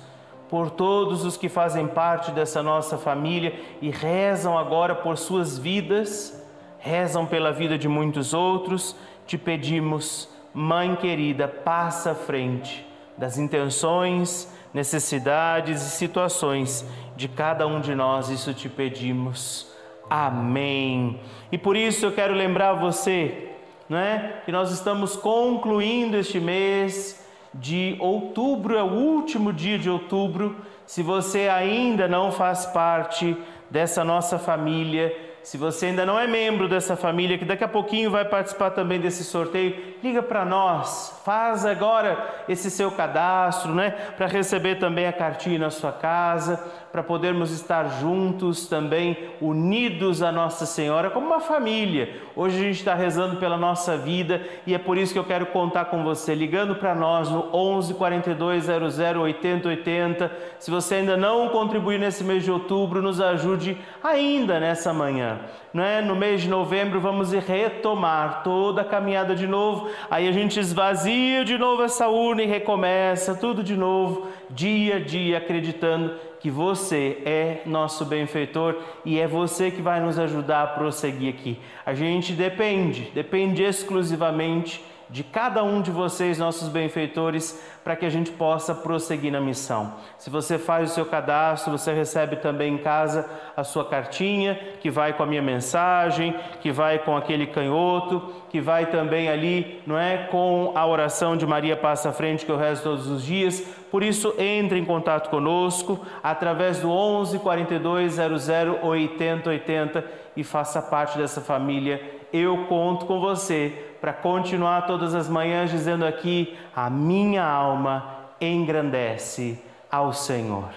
por 0.49 0.69
todos 0.69 1.25
os 1.25 1.35
que 1.35 1.49
fazem 1.49 1.87
parte 1.87 2.31
dessa 2.31 2.63
nossa 2.63 2.97
família 2.97 3.53
e 3.81 3.89
rezam 3.89 4.57
agora 4.57 4.95
por 4.95 5.17
suas 5.17 5.57
vidas, 5.57 6.41
rezam 6.79 7.25
pela 7.25 7.51
vida 7.51 7.77
de 7.77 7.87
muitos 7.87 8.33
outros, 8.33 8.95
te 9.25 9.37
pedimos, 9.37 10.29
Mãe 10.53 10.95
querida, 10.95 11.47
passa 11.47 12.11
à 12.11 12.15
frente 12.15 12.86
das 13.17 13.37
intenções, 13.37 14.47
necessidades 14.73 15.81
e 15.81 15.89
situações 15.89 16.85
de 17.15 17.27
cada 17.27 17.65
um 17.65 17.81
de 17.81 17.95
nós, 17.95 18.29
isso 18.29 18.53
te 18.53 18.69
pedimos. 18.69 19.71
Amém. 20.09 21.19
E 21.51 21.57
por 21.57 21.75
isso 21.75 22.05
eu 22.05 22.11
quero 22.11 22.33
lembrar 22.33 22.73
você, 22.73 23.49
não 23.89 23.97
é, 23.97 24.41
que 24.45 24.51
nós 24.51 24.71
estamos 24.71 25.15
concluindo 25.15 26.17
este 26.17 26.39
mês 26.39 27.25
de 27.53 27.97
outubro, 27.99 28.77
é 28.77 28.83
o 28.83 28.93
último 28.93 29.51
dia 29.51 29.79
de 29.79 29.89
outubro. 29.89 30.55
Se 30.85 31.01
você 31.01 31.49
ainda 31.49 32.07
não 32.07 32.31
faz 32.31 32.65
parte 32.67 33.35
dessa 33.69 34.03
nossa 34.03 34.37
família, 34.37 35.26
se 35.47 35.57
você 35.57 35.85
ainda 35.85 36.05
não 36.05 36.19
é 36.19 36.27
membro 36.27 36.67
dessa 36.67 36.97
família, 36.97 37.37
que 37.37 37.45
daqui 37.45 37.63
a 37.63 37.69
pouquinho 37.69 38.11
vai 38.11 38.25
participar 38.25 38.71
também 38.71 38.99
desse 38.99 39.23
sorteio, 39.23 39.95
liga 40.03 40.21
para 40.21 40.43
nós, 40.43 41.21
faz 41.23 41.65
agora 41.65 42.43
esse 42.49 42.69
seu 42.69 42.91
cadastro, 42.91 43.73
né, 43.73 43.91
para 44.17 44.27
receber 44.27 44.75
também 44.75 45.07
a 45.07 45.13
cartinha 45.13 45.57
na 45.57 45.69
sua 45.69 45.93
casa, 45.93 46.61
para 46.97 47.03
podermos 47.03 47.51
estar 47.51 47.99
juntos 48.01 48.65
também, 48.65 49.15
unidos 49.39 50.23
a 50.23 50.31
Nossa 50.31 50.65
Senhora, 50.65 51.11
como 51.11 51.27
uma 51.27 51.39
família. 51.39 52.09
Hoje 52.35 52.57
a 52.57 52.63
gente 52.63 52.77
está 52.77 52.95
rezando 52.95 53.35
pela 53.35 53.55
nossa 53.55 53.95
vida 53.95 54.41
e 54.65 54.73
é 54.73 54.79
por 54.79 54.97
isso 54.97 55.13
que 55.13 55.19
eu 55.19 55.23
quero 55.23 55.45
contar 55.45 55.85
com 55.85 56.03
você, 56.03 56.33
ligando 56.33 56.73
para 56.73 56.95
nós 56.95 57.29
no 57.29 57.55
11 57.55 57.93
42 57.93 58.63
00 58.63 59.21
80 59.21 59.69
80. 59.69 60.31
Se 60.57 60.71
você 60.71 60.95
ainda 60.95 61.15
não 61.15 61.49
contribuiu 61.49 61.99
nesse 61.99 62.23
mês 62.23 62.43
de 62.43 62.51
outubro, 62.51 62.99
nos 62.99 63.21
ajude 63.21 63.77
ainda 64.03 64.59
nessa 64.59 64.91
manhã. 64.91 65.41
Não 65.71 65.83
é? 65.83 66.01
No 66.01 66.15
mês 66.15 66.41
de 66.41 66.49
novembro 66.49 66.99
vamos 66.99 67.31
retomar 67.31 68.41
toda 68.41 68.81
a 68.81 68.85
caminhada 68.85 69.35
de 69.35 69.45
novo. 69.45 69.91
Aí 70.09 70.27
a 70.27 70.31
gente 70.31 70.59
esvazia 70.59 71.45
de 71.45 71.59
novo 71.59 71.83
essa 71.83 72.07
urna 72.07 72.41
e 72.41 72.47
recomeça 72.47 73.35
tudo 73.35 73.61
de 73.61 73.77
novo, 73.77 74.29
dia 74.49 74.95
a 74.95 74.99
dia, 74.99 75.37
acreditando 75.37 76.15
que 76.39 76.49
você 76.49 77.21
é 77.25 77.61
nosso 77.65 78.05
benfeitor 78.05 78.75
e 79.03 79.19
é 79.19 79.27
você 79.27 79.71
que 79.71 79.81
vai 79.81 79.99
nos 79.99 80.19
ajudar 80.19 80.63
a 80.63 80.67
prosseguir 80.67 81.33
aqui. 81.33 81.59
A 81.85 81.93
gente 81.93 82.33
depende, 82.33 83.11
depende 83.13 83.63
exclusivamente 83.63 84.83
de 85.09 85.23
cada 85.23 85.63
um 85.63 85.81
de 85.81 85.91
vocês, 85.91 86.37
nossos 86.37 86.67
benfeitores, 86.69 87.59
para 87.83 87.95
que 87.95 88.05
a 88.05 88.09
gente 88.09 88.31
possa 88.31 88.75
prosseguir 88.75 89.31
na 89.31 89.39
missão. 89.39 89.93
Se 90.17 90.29
você 90.29 90.57
faz 90.57 90.91
o 90.91 90.93
seu 90.93 91.05
cadastro, 91.05 91.71
você 91.71 91.93
recebe 91.93 92.35
também 92.37 92.73
em 92.73 92.77
casa 92.77 93.29
a 93.55 93.63
sua 93.63 93.85
cartinha, 93.85 94.59
que 94.81 94.89
vai 94.89 95.13
com 95.13 95.23
a 95.23 95.25
minha 95.25 95.41
mensagem, 95.41 96.35
que 96.59 96.71
vai 96.71 96.99
com 96.99 97.15
aquele 97.15 97.47
canhoto, 97.47 98.33
que 98.49 98.59
vai 98.59 98.87
também 98.87 99.29
ali, 99.29 99.81
não 99.87 99.97
é, 99.97 100.27
com 100.29 100.73
a 100.75 100.85
oração 100.85 101.37
de 101.37 101.45
Maria 101.45 101.77
passa 101.77 102.09
à 102.09 102.13
frente 102.13 102.45
que 102.45 102.51
eu 102.51 102.57
rezo 102.57 102.83
todos 102.83 103.07
os 103.07 103.23
dias. 103.23 103.61
Por 103.89 104.03
isso, 104.03 104.33
entre 104.37 104.77
em 104.77 104.83
contato 104.85 105.29
conosco 105.29 106.05
através 106.21 106.81
do 106.81 106.91
11 106.91 107.39
42 107.39 108.13
00 108.13 108.79
80 108.81 109.49
80 109.49 110.26
e 110.37 110.43
faça 110.43 110.81
parte 110.81 111.17
dessa 111.17 111.41
família. 111.41 111.99
Eu 112.31 112.67
conto 112.67 113.05
com 113.07 113.19
você 113.19 113.95
para 113.99 114.13
continuar 114.13 114.85
todas 114.85 115.15
as 115.15 115.27
manhãs 115.27 115.71
dizendo 115.71 116.05
aqui: 116.05 116.55
a 116.73 116.89
minha 116.89 117.43
alma 117.43 118.29
engrandece 118.39 119.59
ao 119.91 120.13
Senhor. 120.13 120.69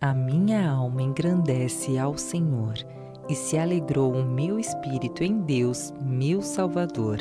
A 0.00 0.14
minha 0.14 0.70
alma 0.70 1.02
engrandece 1.02 1.98
ao 1.98 2.16
Senhor 2.16 2.74
e 3.28 3.34
se 3.34 3.58
alegrou 3.58 4.12
o 4.12 4.24
meu 4.24 4.58
espírito 4.58 5.22
em 5.22 5.40
Deus, 5.40 5.92
meu 6.00 6.42
Salvador, 6.42 7.18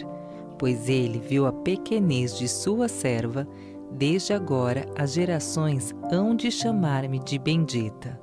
pois 0.57 0.89
ele 0.89 1.19
viu 1.19 1.45
a 1.45 1.51
pequenez 1.51 2.37
de 2.37 2.47
sua 2.47 2.87
serva. 2.87 3.47
Desde 3.91 4.33
agora 4.33 4.85
as 4.97 5.13
gerações 5.13 5.93
hão 6.11 6.35
de 6.35 6.49
chamar-me 6.49 7.19
de 7.19 7.37
bendita. 7.37 8.22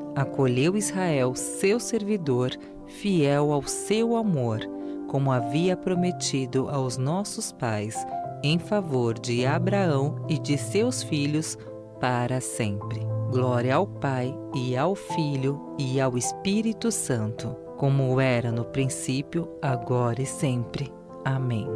Acolheu 0.15 0.75
Israel, 0.75 1.35
seu 1.35 1.79
servidor, 1.79 2.51
fiel 2.87 3.51
ao 3.51 3.63
seu 3.63 4.15
amor 4.15 4.59
como 5.11 5.29
havia 5.29 5.75
prometido 5.75 6.69
aos 6.69 6.95
nossos 6.97 7.51
pais, 7.51 8.07
em 8.41 8.57
favor 8.57 9.19
de 9.19 9.45
Abraão 9.45 10.25
e 10.29 10.39
de 10.39 10.57
seus 10.57 11.03
filhos 11.03 11.57
para 11.99 12.39
sempre. 12.39 13.01
Glória 13.29 13.75
ao 13.75 13.85
Pai 13.85 14.33
e 14.55 14.77
ao 14.77 14.95
Filho 14.95 15.75
e 15.77 15.99
ao 15.99 16.17
Espírito 16.17 16.89
Santo, 16.93 17.53
como 17.75 18.21
era 18.21 18.53
no 18.53 18.63
princípio, 18.63 19.49
agora 19.61 20.21
e 20.21 20.25
sempre. 20.25 20.89
Amém. 21.25 21.67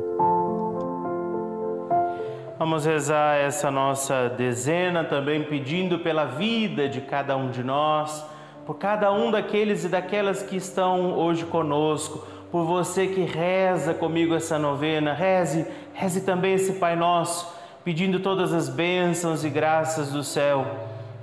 Vamos 2.58 2.86
rezar 2.86 3.36
essa 3.36 3.70
nossa 3.70 4.30
dezena 4.30 5.04
também 5.04 5.44
pedindo 5.44 6.00
pela 6.00 6.24
vida 6.24 6.88
de 6.88 7.02
cada 7.02 7.36
um 7.36 7.50
de 7.50 7.62
nós, 7.62 8.26
por 8.66 8.76
cada 8.76 9.12
um 9.12 9.30
daqueles 9.30 9.84
e 9.84 9.90
daquelas 9.90 10.42
que 10.42 10.56
estão 10.56 11.18
hoje 11.18 11.44
conosco 11.46 12.26
por 12.50 12.64
você 12.64 13.08
que 13.08 13.24
reza 13.24 13.94
comigo 13.94 14.34
essa 14.34 14.58
novena. 14.58 15.12
Reze, 15.12 15.68
reze 15.94 16.22
também 16.22 16.54
esse 16.54 16.76
Pai 16.76 16.96
Nosso, 16.96 17.54
pedindo 17.84 18.22
todas 18.22 18.54
as 18.54 18.70
bênçãos 18.70 19.44
e 19.44 19.50
graças 19.50 20.14
do 20.14 20.24
céu. 20.24 20.66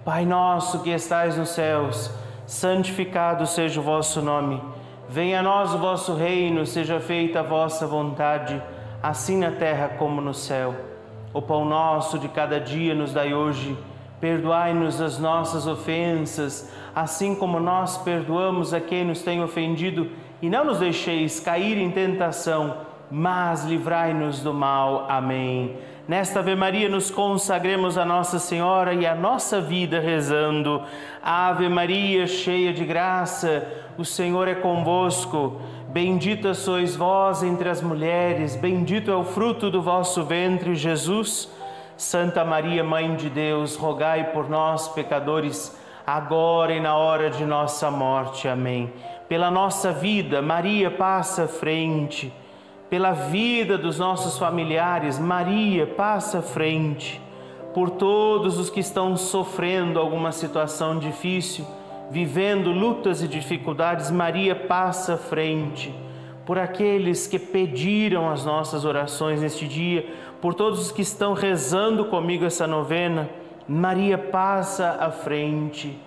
Pai 0.05 0.27
nosso 0.27 0.83
que 0.83 0.91
estais 0.91 1.39
nos 1.39 1.49
céus, 1.49 2.11
santificado 2.45 3.47
seja 3.47 3.81
o 3.81 3.83
vosso 3.83 4.21
nome. 4.21 4.63
Venha 5.09 5.41
a 5.41 5.43
nós 5.43 5.73
o 5.73 5.79
vosso 5.79 6.15
reino, 6.15 6.67
seja 6.67 7.01
feita 7.01 7.41
a 7.41 7.43
vossa 7.43 7.87
vontade, 7.87 8.63
assim 9.03 9.39
na 9.39 9.53
terra 9.53 9.89
como 9.97 10.21
no 10.21 10.35
céu. 10.35 10.92
O 11.35 11.41
pão 11.41 11.65
nosso 11.65 12.19
de 12.19 12.29
cada 12.29 12.61
dia 12.61 12.95
nos 12.95 13.13
dai 13.13 13.33
hoje. 13.33 13.77
Perdoai-nos 14.21 15.01
as 15.01 15.19
nossas 15.19 15.67
ofensas, 15.67 16.73
assim 16.95 17.35
como 17.35 17.59
nós 17.59 17.99
perdoamos 17.99 18.73
a 18.73 18.81
quem 18.81 19.05
nos 19.05 19.23
tem 19.23 19.43
ofendido, 19.43 20.11
e 20.41 20.49
não 20.49 20.65
nos 20.65 20.79
deixeis 20.79 21.41
cair 21.41 21.79
em 21.79 21.91
tentação, 21.91 22.77
mas 23.11 23.65
livrai-nos 23.65 24.41
do 24.41 24.53
mal. 24.53 25.07
Amém. 25.09 25.77
Nesta 26.07 26.41
Ave 26.41 26.55
Maria 26.55 26.89
nos 26.89 27.11
consagremos 27.11 27.97
a 27.97 28.05
Nossa 28.05 28.39
Senhora 28.39 28.93
e 28.93 29.07
a 29.07 29.15
nossa 29.15 29.61
vida 29.61 30.01
rezando. 30.01 30.83
Ave 31.23 31.69
Maria, 31.69 32.27
cheia 32.27 32.73
de 32.73 32.85
graça, 32.85 33.67
o 33.97 34.05
Senhor 34.05 34.49
é 34.49 34.55
convosco. 34.55 35.61
Bendita 35.93 36.55
sois 36.55 36.97
vós 36.97 37.43
entre 37.43 37.69
as 37.69 37.83
mulheres, 37.83 38.57
bendito 38.57 39.11
é 39.11 39.15
o 39.15 39.25
fruto 39.25 39.71
do 39.71 39.83
vosso 39.83 40.25
ventre, 40.25 40.75
Jesus. 40.75 41.51
Santa 41.99 42.45
Maria, 42.45 42.83
Mãe 42.83 43.15
de 43.15 43.29
Deus, 43.29 43.77
rogai 43.77 44.33
por 44.33 44.49
nós, 44.49 44.89
pecadores, 44.89 45.79
agora 46.07 46.73
e 46.73 46.81
na 46.81 46.97
hora 46.97 47.29
de 47.29 47.45
nossa 47.45 47.91
morte. 47.91 48.49
Amém. 48.49 48.91
Pela 49.29 49.51
nossa 49.51 49.93
vida, 49.93 50.41
Maria 50.41 50.91
passa 50.91 51.45
à 51.45 51.49
frente 51.49 52.33
pela 52.93 53.13
vida 53.13 53.79
dos 53.79 53.99
nossos 53.99 54.39
familiares, 54.39 55.19
Maria 55.19 55.87
passa 55.87 56.41
à 56.41 56.43
frente, 56.43 57.19
por 57.73 57.89
todos 57.89 58.59
os 58.59 58.69
que 58.69 58.81
estão 58.81 59.17
sofrendo 59.17 59.99
alguma 59.99 60.31
situação 60.31 60.99
difícil, 60.99 61.67
vivendo 62.11 62.71
lutas 62.71 63.23
e 63.23 63.29
dificuldades, 63.29 64.11
Maria 64.11 64.55
passa 64.55 65.15
à 65.15 65.17
frente, 65.17 65.95
por 66.45 66.59
aqueles 66.59 67.27
que 67.27 67.39
pediram 67.39 68.31
as 68.31 68.45
nossas 68.45 68.85
orações 68.85 69.41
neste 69.41 69.67
dia, 69.67 70.07
por 70.41 70.55
todos 70.55 70.81
os 70.81 70.93
que 70.93 71.03
estão 71.03 71.35
rezando 71.35 72.07
comigo 72.07 72.45
essa 72.45 72.67
novena, 72.67 73.29
Maria 73.67 74.19
passa 74.19 74.99
à 75.01 75.11
frente, 75.11 75.99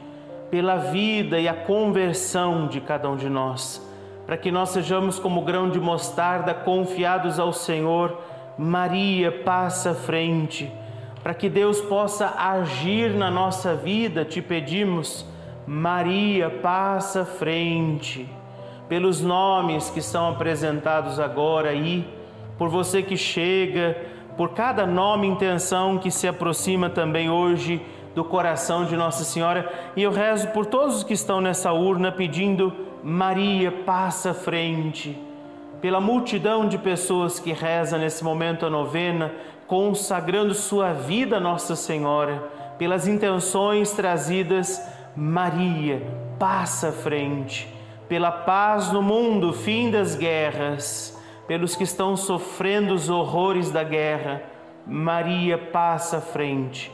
pela 0.51 0.77
vida 0.77 1.39
e 1.39 1.47
a 1.47 1.53
conversão 1.53 2.67
de 2.67 2.79
cada 2.81 3.10
um 3.10 3.15
de 3.15 3.29
nós 3.29 3.86
para 4.25 4.38
que 4.38 4.51
nós 4.51 4.69
sejamos 4.69 5.19
como 5.19 5.41
grão 5.41 5.69
de 5.69 5.79
mostarda 5.79 6.53
confiados 6.53 7.39
ao 7.39 7.53
Senhor. 7.53 8.19
Maria 8.58 9.31
passa 9.31 9.91
à 9.91 9.93
frente, 9.93 10.71
para 11.21 11.34
que 11.34 11.49
Deus 11.49 11.79
possa 11.81 12.34
agir 12.38 13.12
na 13.12 13.29
nossa 13.29 13.75
vida, 13.75 14.25
te 14.25 14.41
pedimos. 14.41 15.25
Maria 15.67 16.49
passa 16.49 17.21
à 17.21 17.25
frente, 17.25 18.30
pelos 18.88 19.21
nomes 19.21 19.89
que 19.89 20.01
são 20.01 20.30
apresentados 20.30 21.19
agora 21.19 21.69
aí, 21.69 22.08
por 22.58 22.69
você 22.69 23.01
que 23.01 23.17
chega, 23.17 23.97
por 24.38 24.49
cada 24.49 24.86
nome 24.86 25.28
e 25.28 25.32
intenção 25.32 25.97
que 25.97 26.12
se 26.12 26.28
aproxima 26.28 26.89
também 26.89 27.30
hoje 27.30 27.82
do 28.13 28.23
coração 28.23 28.86
de 28.86 28.95
Nossa 28.95 29.23
Senhora, 29.23 29.71
e 29.95 30.04
eu 30.04 30.12
rezo 30.12 30.49
por 30.49 30.65
todos 30.65 30.97
os 30.97 31.04
que 31.04 31.13
estão 31.13 31.41
nessa 31.41 31.73
urna 31.73 32.12
pedindo 32.12 32.73
Maria 33.04 33.71
passa 33.71 34.32
à 34.32 34.34
frente, 34.34 35.17
pela 35.82 35.99
multidão 35.99 36.67
de 36.67 36.78
pessoas 36.78 37.39
que 37.39 37.51
reza 37.51 37.97
nesse 37.97 38.23
momento 38.23 38.65
a 38.65 38.69
novena, 38.69 39.32
consagrando 39.67 40.54
sua 40.54 40.93
vida 40.93 41.38
a 41.38 41.39
Nossa 41.39 41.75
Senhora, 41.75 42.43
pelas 42.78 43.08
intenções 43.08 43.91
trazidas, 43.91 44.82
Maria 45.15 46.01
passa 46.38 46.89
à 46.89 46.91
frente, 46.91 47.67
pela 48.08 48.32
paz 48.32 48.91
no 48.91 49.01
mundo, 49.01 49.54
fim 49.54 49.89
das 49.89 50.15
guerras, 50.15 51.19
pelos 51.47 51.75
que 51.75 51.84
estão 51.84 52.15
sofrendo 52.15 52.93
os 52.93 53.10
horrores 53.10 53.71
da 53.71 53.84
guerra, 53.84 54.41
Maria 54.86 55.58
passa 55.58 56.17
à 56.17 56.21
frente, 56.21 56.91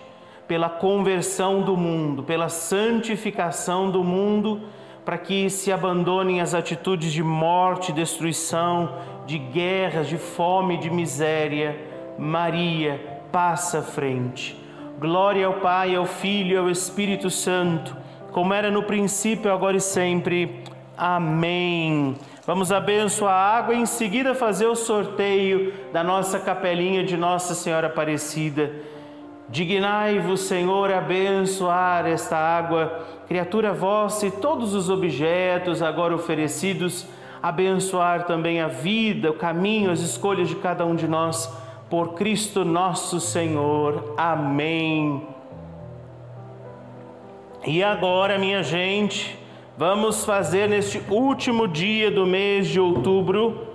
pela 0.48 0.70
conversão 0.70 1.62
do 1.62 1.76
mundo, 1.76 2.24
pela 2.24 2.50
santificação 2.50 3.90
do 3.90 4.04
mundo 4.04 4.62
para 5.04 5.18
que 5.18 5.50
se 5.50 5.72
abandonem 5.72 6.42
as 6.42 6.54
atitudes 6.54 7.12
de 7.12 7.24
morte, 7.24 7.92
destruição, 7.92 8.98
de 9.26 9.38
guerras, 9.38 10.08
de 10.08 10.18
fome, 10.18 10.78
de 10.78 10.90
miséria. 10.90 11.78
Maria 12.18 13.22
passa 13.32 13.80
à 13.80 13.82
frente. 13.82 14.58
Glória 15.00 15.48
ao 15.48 15.54
Pai, 15.56 15.96
ao 15.96 16.06
Filho 16.06 16.54
e 16.54 16.58
ao 16.58 16.70
Espírito 16.70 17.30
Santo, 17.30 17.98
como 18.32 18.54
era 18.54 18.72
no 18.72 18.84
princípio, 18.84 19.52
agora 19.52 19.78
e 19.78 19.82
sempre. 19.82 20.64
Amém. 20.98 22.16
Vamos 22.46 22.72
abençoar 22.72 23.34
a 23.34 23.58
água 23.58 23.76
e 23.76 23.80
em 23.80 23.86
seguida 23.86 24.34
fazer 24.34 24.66
o 24.66 24.76
sorteio 24.76 25.74
da 25.94 26.04
nossa 26.04 26.40
capelinha 26.40 27.04
de 27.04 27.16
Nossa 27.16 27.54
Senhora 27.54 27.88
Aparecida. 27.88 28.72
Dignai-vos, 29.48 30.42
Senhor, 30.42 30.92
abençoar 30.92 32.08
esta 32.08 32.38
água, 32.38 33.06
criatura 33.28 33.74
vossa 33.74 34.28
e 34.28 34.32
todos 34.32 34.74
os 34.74 34.90
objetos 34.90 35.82
agora 35.82 36.16
oferecidos, 36.16 37.06
abençoar 37.44 38.26
também 38.26 38.62
a 38.62 38.68
vida, 38.68 39.30
o 39.30 39.34
caminho, 39.34 39.92
as 39.92 40.00
escolhas 40.00 40.48
de 40.48 40.56
cada 40.56 40.86
um 40.86 40.96
de 40.96 41.08
nós, 41.08 41.54
por 41.90 42.14
Cristo 42.14 42.64
nosso 42.64 43.20
Senhor. 43.20 44.14
Amém. 44.18 45.22
E 47.66 47.84
agora, 47.84 48.40
minha 48.40 48.64
gente, 48.64 49.38
vamos 49.78 50.26
fazer 50.26 50.68
neste 50.68 51.00
último 51.12 51.68
dia 51.68 52.10
do 52.10 52.26
mês 52.26 52.68
de 52.68 52.80
outubro, 52.80 53.68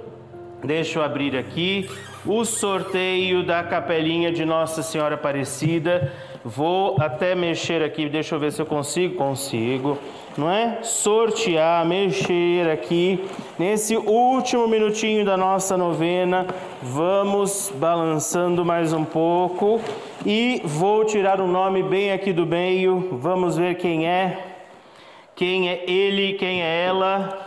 deixa 0.64 0.98
eu 0.98 1.04
abrir 1.04 1.36
aqui 1.36 1.88
o 2.26 2.44
sorteio 2.44 3.44
da 3.44 3.62
capelinha 3.62 4.32
de 4.32 4.44
Nossa 4.44 4.82
Senhora 4.82 5.14
Aparecida. 5.14 6.12
Vou 6.44 6.96
até 7.00 7.36
mexer 7.36 7.80
aqui, 7.80 8.08
deixa 8.08 8.34
eu 8.34 8.40
ver 8.40 8.50
se 8.50 8.60
eu 8.60 8.66
consigo. 8.66 9.14
Consigo, 9.14 9.96
não 10.36 10.50
é? 10.50 10.80
Sortear, 10.82 11.84
mexer 11.86 12.70
aqui. 12.70 13.24
Nesse 13.58 13.96
último 13.96 14.66
minutinho 14.66 15.24
da 15.24 15.36
nossa 15.36 15.76
novena, 15.76 16.46
vamos 16.82 17.72
balançando 17.76 18.64
mais 18.64 18.92
um 18.92 19.04
pouco. 19.04 19.80
E 20.24 20.60
vou 20.64 21.04
tirar 21.04 21.40
o 21.40 21.46
nome 21.46 21.82
bem 21.82 22.12
aqui 22.12 22.32
do 22.32 22.46
meio. 22.46 23.08
Vamos 23.12 23.56
ver 23.56 23.76
quem 23.76 24.06
é. 24.06 24.44
Quem 25.34 25.68
é 25.68 25.84
ele, 25.90 26.34
quem 26.34 26.62
é 26.62 26.84
ela 26.86 27.46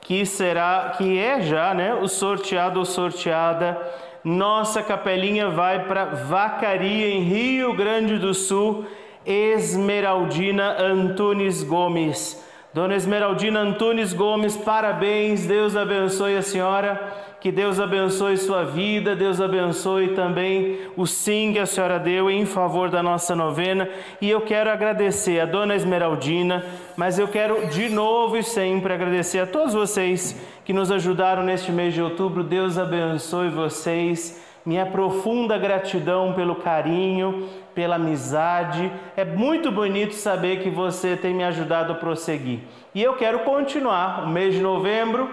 que 0.00 0.26
será, 0.26 0.94
que 0.98 1.18
é 1.18 1.40
já, 1.40 1.72
né, 1.72 1.94
o 1.94 2.06
sorteado 2.06 2.78
ou 2.78 2.84
sorteada 2.84 3.80
nossa 4.24 4.82
capelinha 4.82 5.50
vai 5.50 5.84
para 5.84 6.06
Vacaria, 6.06 7.08
em 7.08 7.20
Rio 7.20 7.74
Grande 7.74 8.18
do 8.18 8.32
Sul, 8.32 8.86
Esmeraldina 9.26 10.76
Antunes 10.78 11.62
Gomes. 11.62 12.42
Dona 12.74 12.96
Esmeraldina 12.96 13.60
Antunes 13.60 14.12
Gomes, 14.12 14.56
parabéns, 14.56 15.46
Deus 15.46 15.76
abençoe 15.76 16.36
a 16.36 16.42
senhora, 16.42 17.00
que 17.40 17.52
Deus 17.52 17.78
abençoe 17.78 18.36
sua 18.36 18.64
vida, 18.64 19.14
Deus 19.14 19.40
abençoe 19.40 20.08
também 20.08 20.80
o 20.96 21.06
sim 21.06 21.52
que 21.52 21.60
a 21.60 21.66
senhora 21.66 22.00
deu 22.00 22.28
em 22.28 22.44
favor 22.44 22.90
da 22.90 23.00
nossa 23.00 23.36
novena. 23.36 23.88
E 24.20 24.28
eu 24.28 24.40
quero 24.40 24.70
agradecer 24.70 25.38
a 25.38 25.46
Dona 25.46 25.76
Esmeraldina, 25.76 26.64
mas 26.96 27.16
eu 27.16 27.28
quero 27.28 27.68
de 27.68 27.88
novo 27.88 28.36
e 28.36 28.42
sempre 28.42 28.92
agradecer 28.92 29.38
a 29.38 29.46
todos 29.46 29.72
vocês 29.72 30.34
que 30.64 30.72
nos 30.72 30.90
ajudaram 30.90 31.44
neste 31.44 31.70
mês 31.70 31.94
de 31.94 32.02
outubro. 32.02 32.42
Deus 32.42 32.76
abençoe 32.76 33.50
vocês. 33.50 34.42
Minha 34.64 34.86
profunda 34.86 35.58
gratidão 35.58 36.32
pelo 36.32 36.54
carinho, 36.54 37.48
pela 37.74 37.96
amizade. 37.96 38.90
É 39.14 39.24
muito 39.24 39.70
bonito 39.70 40.14
saber 40.14 40.62
que 40.62 40.70
você 40.70 41.16
tem 41.16 41.34
me 41.34 41.44
ajudado 41.44 41.92
a 41.92 41.96
prosseguir. 41.96 42.60
E 42.94 43.02
eu 43.02 43.14
quero 43.14 43.40
continuar. 43.40 44.24
O 44.24 44.28
mês 44.28 44.54
de 44.54 44.62
novembro 44.62 45.28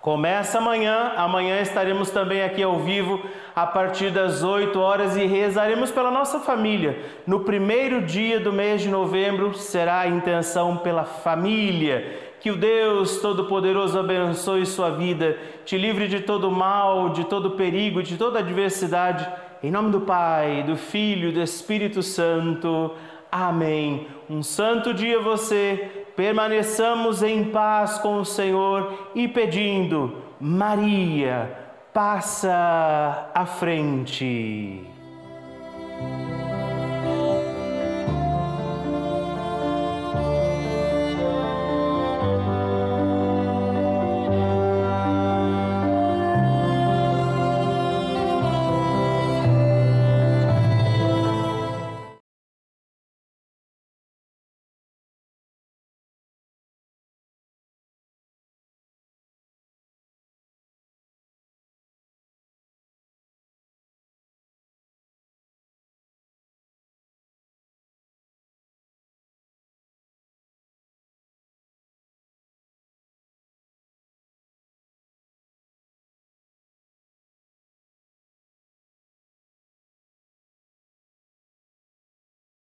começa 0.00 0.56
amanhã. 0.56 1.12
Amanhã 1.16 1.60
estaremos 1.60 2.10
também 2.10 2.42
aqui 2.42 2.62
ao 2.62 2.78
vivo 2.78 3.20
a 3.54 3.66
partir 3.66 4.10
das 4.10 4.42
8 4.42 4.80
horas 4.80 5.14
e 5.14 5.26
rezaremos 5.26 5.90
pela 5.90 6.10
nossa 6.10 6.40
família. 6.40 6.98
No 7.26 7.40
primeiro 7.40 8.00
dia 8.00 8.40
do 8.40 8.50
mês 8.50 8.80
de 8.80 8.88
novembro 8.88 9.52
será 9.52 10.00
a 10.00 10.08
intenção 10.08 10.78
pela 10.78 11.04
família 11.04 12.27
que 12.40 12.50
o 12.50 12.56
Deus 12.56 13.20
Todo-Poderoso 13.20 13.98
abençoe 13.98 14.64
sua 14.64 14.90
vida, 14.90 15.36
te 15.64 15.76
livre 15.76 16.08
de 16.08 16.20
todo 16.20 16.50
mal, 16.50 17.10
de 17.10 17.24
todo 17.24 17.52
perigo, 17.52 18.02
de 18.02 18.16
toda 18.16 18.38
adversidade. 18.38 19.28
Em 19.62 19.70
nome 19.70 19.90
do 19.90 20.02
Pai, 20.02 20.62
do 20.62 20.76
Filho 20.76 21.30
e 21.30 21.32
do 21.32 21.42
Espírito 21.42 22.02
Santo. 22.02 22.92
Amém. 23.30 24.06
Um 24.30 24.42
santo 24.42 24.94
dia 24.94 25.20
você. 25.20 26.06
Permaneçamos 26.14 27.22
em 27.22 27.44
paz 27.44 27.98
com 27.98 28.18
o 28.18 28.24
Senhor 28.24 29.10
e 29.14 29.28
pedindo, 29.28 30.16
Maria, 30.40 31.48
passa 31.92 33.30
à 33.32 33.46
frente. 33.46 34.84